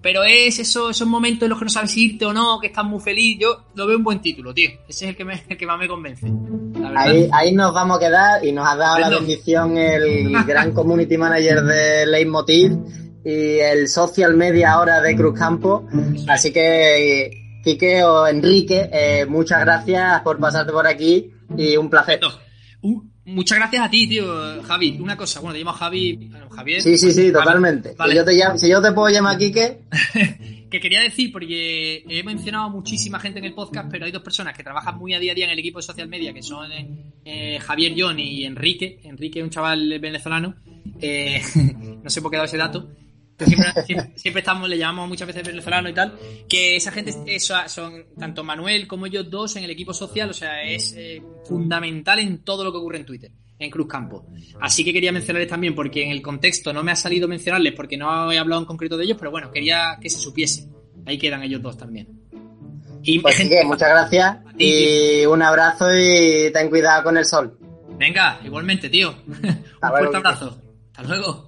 [0.00, 2.84] pero es eso, esos momentos en los que no sabes irte o no, que estás
[2.84, 3.38] muy feliz.
[3.40, 4.70] Yo lo veo un buen título, tío.
[4.88, 6.30] Ese es el que, me, el que más me convence.
[6.96, 11.18] Ahí, ahí nos vamos a quedar y nos ha dado la bendición el gran community
[11.18, 12.78] manager de Leitmotiv
[13.24, 15.84] y el social media ahora de Cruz Campo.
[16.28, 22.20] Así que Quique o Enrique, eh, muchas gracias por pasarte por aquí y un placer.
[23.24, 24.98] muchas gracias a ti, tío, Javi.
[25.00, 26.82] Una cosa, bueno, te llamo Javi, Javier.
[26.82, 27.90] Sí, sí, sí, totalmente.
[27.90, 29.82] Si, yo te si yo te puedo llamar Quique.
[30.70, 34.22] que quería decir, porque he mencionado a muchísima gente en el podcast, pero hay dos
[34.22, 36.42] personas que trabajan muy a día a día en el equipo de social media, que
[36.42, 36.70] son
[37.24, 39.00] eh, Javier John y Enrique.
[39.04, 40.54] Enrique es un chaval venezolano.
[41.00, 41.42] Eh,
[42.02, 42.88] no sé por qué he dado ese dato.
[43.44, 46.18] Siempre, estamos, le llamamos muchas veces venezolano y tal,
[46.48, 50.62] que esa gente son, tanto Manuel como ellos dos en el equipo social, o sea,
[50.62, 54.26] es eh, fundamental en todo lo que ocurre en Twitter, en Cruz Campo.
[54.60, 57.96] Así que quería mencionarles también, porque en el contexto no me ha salido mencionarles porque
[57.96, 60.68] no he hablado en concreto de ellos, pero bueno, quería que se supiese.
[61.06, 62.08] Ahí quedan ellos dos también.
[63.02, 67.56] Y, pues muchas gracias y un abrazo y ten cuidado con el sol.
[67.96, 69.14] Venga, igualmente, tío.
[69.26, 70.60] un fuerte abrazo.
[70.92, 71.47] Hasta luego.